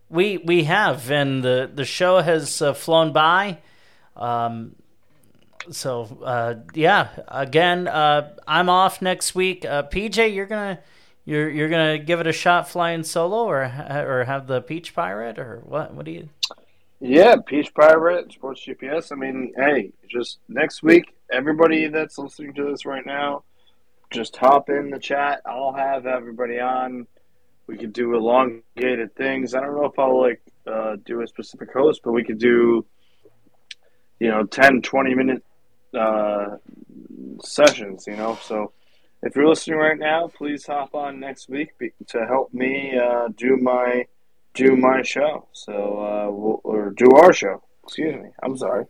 [0.08, 3.58] we we have, and the the show has uh, flown by.
[4.16, 4.74] Um,
[5.70, 9.64] so uh, yeah, again, uh, I'm off next week.
[9.64, 10.80] Uh, PJ, you're gonna
[11.24, 15.38] you're you're gonna give it a shot flying solo, or or have the Peach Pirate,
[15.38, 15.94] or what?
[15.94, 16.28] What do you?
[17.00, 19.10] Yeah, Peach Pirate, Sports GPS.
[19.10, 23.44] I mean, hey, just next week, everybody that's listening to this right now,
[24.10, 25.40] just hop in the chat.
[25.46, 27.06] I'll have everybody on.
[27.66, 29.54] We could do elongated things.
[29.54, 32.84] I don't know if I'll like uh, do a specific host, but we could do,
[34.18, 35.44] you know, 10, 20 minute
[35.94, 36.56] uh,
[37.42, 38.38] sessions, you know.
[38.42, 38.72] So
[39.22, 43.28] if you're listening right now, please hop on next week be- to help me uh,
[43.36, 44.06] do my
[44.54, 45.46] do my show.
[45.52, 47.62] So uh, we'll, or do our show.
[47.84, 48.30] Excuse me.
[48.42, 48.86] I'm sorry.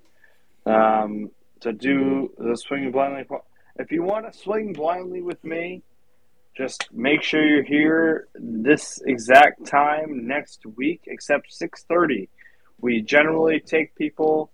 [0.67, 3.25] Um, to do the swing blindly.
[3.77, 5.83] If you want to swing blindly with me,
[6.57, 12.29] just make sure you're here this exact time next week, except 6:30.
[12.81, 14.51] We generally take people.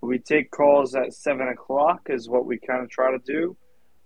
[0.00, 3.56] We take calls at seven o'clock, is what we kind of try to do.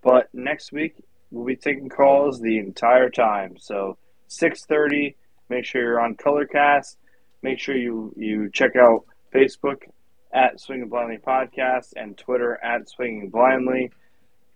[0.02, 0.96] But next week
[1.34, 3.56] we'll be taking calls the entire time.
[3.58, 5.16] So 6:30.
[5.50, 6.96] Make sure you're on Colorcast.
[7.42, 9.04] Make sure you you check out
[9.34, 9.82] Facebook
[10.32, 13.90] at Swinging Blindly Podcast and Twitter at Swinging Blindly.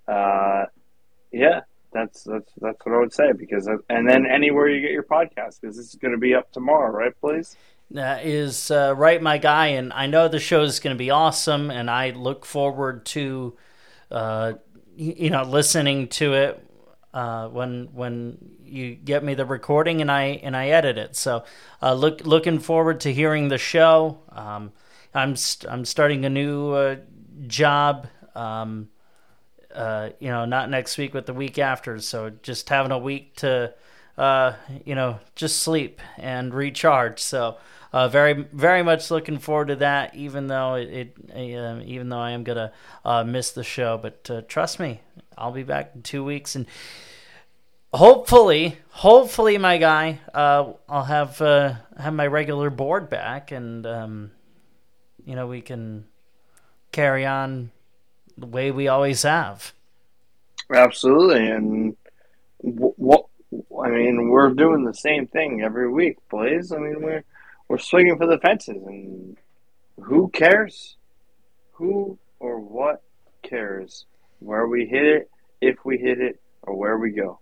[0.07, 0.65] Uh,
[1.33, 1.61] yeah,
[1.93, 5.61] that's that's that's what I would say because and then anywhere you get your podcast
[5.61, 7.13] because this is going to be up tomorrow, right?
[7.21, 7.57] Please.
[7.91, 11.11] That is uh, right, my guy, and I know the show is going to be
[11.11, 13.57] awesome, and I look forward to,
[14.11, 14.55] uh,
[14.95, 16.68] you know, listening to it
[17.15, 21.17] uh, when when you get me the recording and I and I edit it.
[21.17, 21.45] So,
[21.83, 24.19] uh, look looking forward to hearing the show.
[24.31, 24.73] Um,
[25.15, 26.97] I'm st- I'm starting a new uh,
[27.47, 28.09] job.
[28.35, 28.89] Um,
[29.75, 32.01] uh, you know, not next week, but the week after.
[32.01, 33.75] So just having a week to,
[34.17, 34.55] uh,
[34.85, 37.21] you know, just sleep and recharge.
[37.21, 37.59] So
[37.93, 40.15] uh, very, very much looking forward to that.
[40.15, 42.73] Even though it, it uh, even though I am gonna
[43.05, 45.01] uh, miss the show, but uh, trust me,
[45.39, 46.67] I'll be back in two weeks and.
[47.91, 54.31] Hopefully, hopefully, my guy, uh, I'll have uh, have my regular board back, and um,
[55.25, 56.05] you know we can
[56.93, 57.71] carry on
[58.37, 59.73] the way we always have.
[60.71, 61.97] Absolutely, and
[62.61, 66.73] what I mean, we're doing the same thing every week, Blaze.
[66.73, 67.25] I mean, we're
[67.69, 69.37] we're swinging for the fences, and
[70.03, 70.97] who cares?
[71.73, 73.03] Who or what
[73.43, 74.05] cares
[74.41, 75.31] where we hit it,
[75.61, 77.41] if we hit it, or where we go?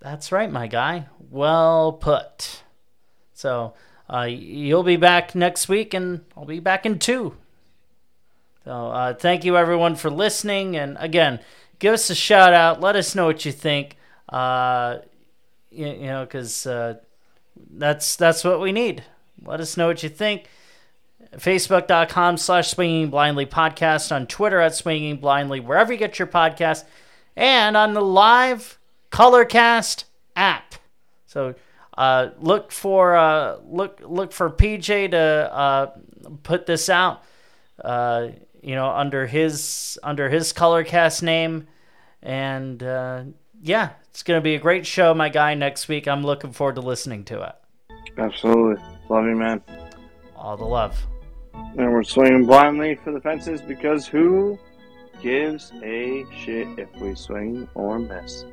[0.00, 1.06] That's right, my guy.
[1.30, 2.62] Well put.
[3.32, 3.74] So
[4.08, 7.36] uh, you'll be back next week, and I'll be back in two.
[8.64, 11.40] So uh, thank you everyone for listening, and again,
[11.78, 12.80] give us a shout out.
[12.80, 13.96] Let us know what you think.
[14.28, 14.98] Uh,
[15.70, 16.94] you, you know, because uh,
[17.72, 19.04] that's that's what we need.
[19.42, 20.48] Let us know what you think.
[21.38, 26.84] Facebook.com slash Swinging Blindly Podcast, on Twitter at Swinging Blindly, wherever you get your podcast,
[27.36, 28.78] and on the live
[29.10, 30.04] Colorcast
[30.36, 30.74] app.
[31.26, 31.54] So
[31.96, 35.90] uh, look for uh, look look for PJ to uh,
[36.42, 37.22] put this out.
[37.82, 38.28] Uh,
[38.62, 41.66] you know, under his under his Colorcast name,
[42.22, 43.24] and uh,
[43.60, 45.54] yeah, it's gonna be a great show, my guy.
[45.54, 47.54] Next week, I'm looking forward to listening to it.
[48.16, 49.62] Absolutely, love you, man.
[50.36, 51.06] All the love.
[51.76, 54.58] And we're swinging blindly for the fences because who
[55.22, 58.44] gives a shit if we swing or miss?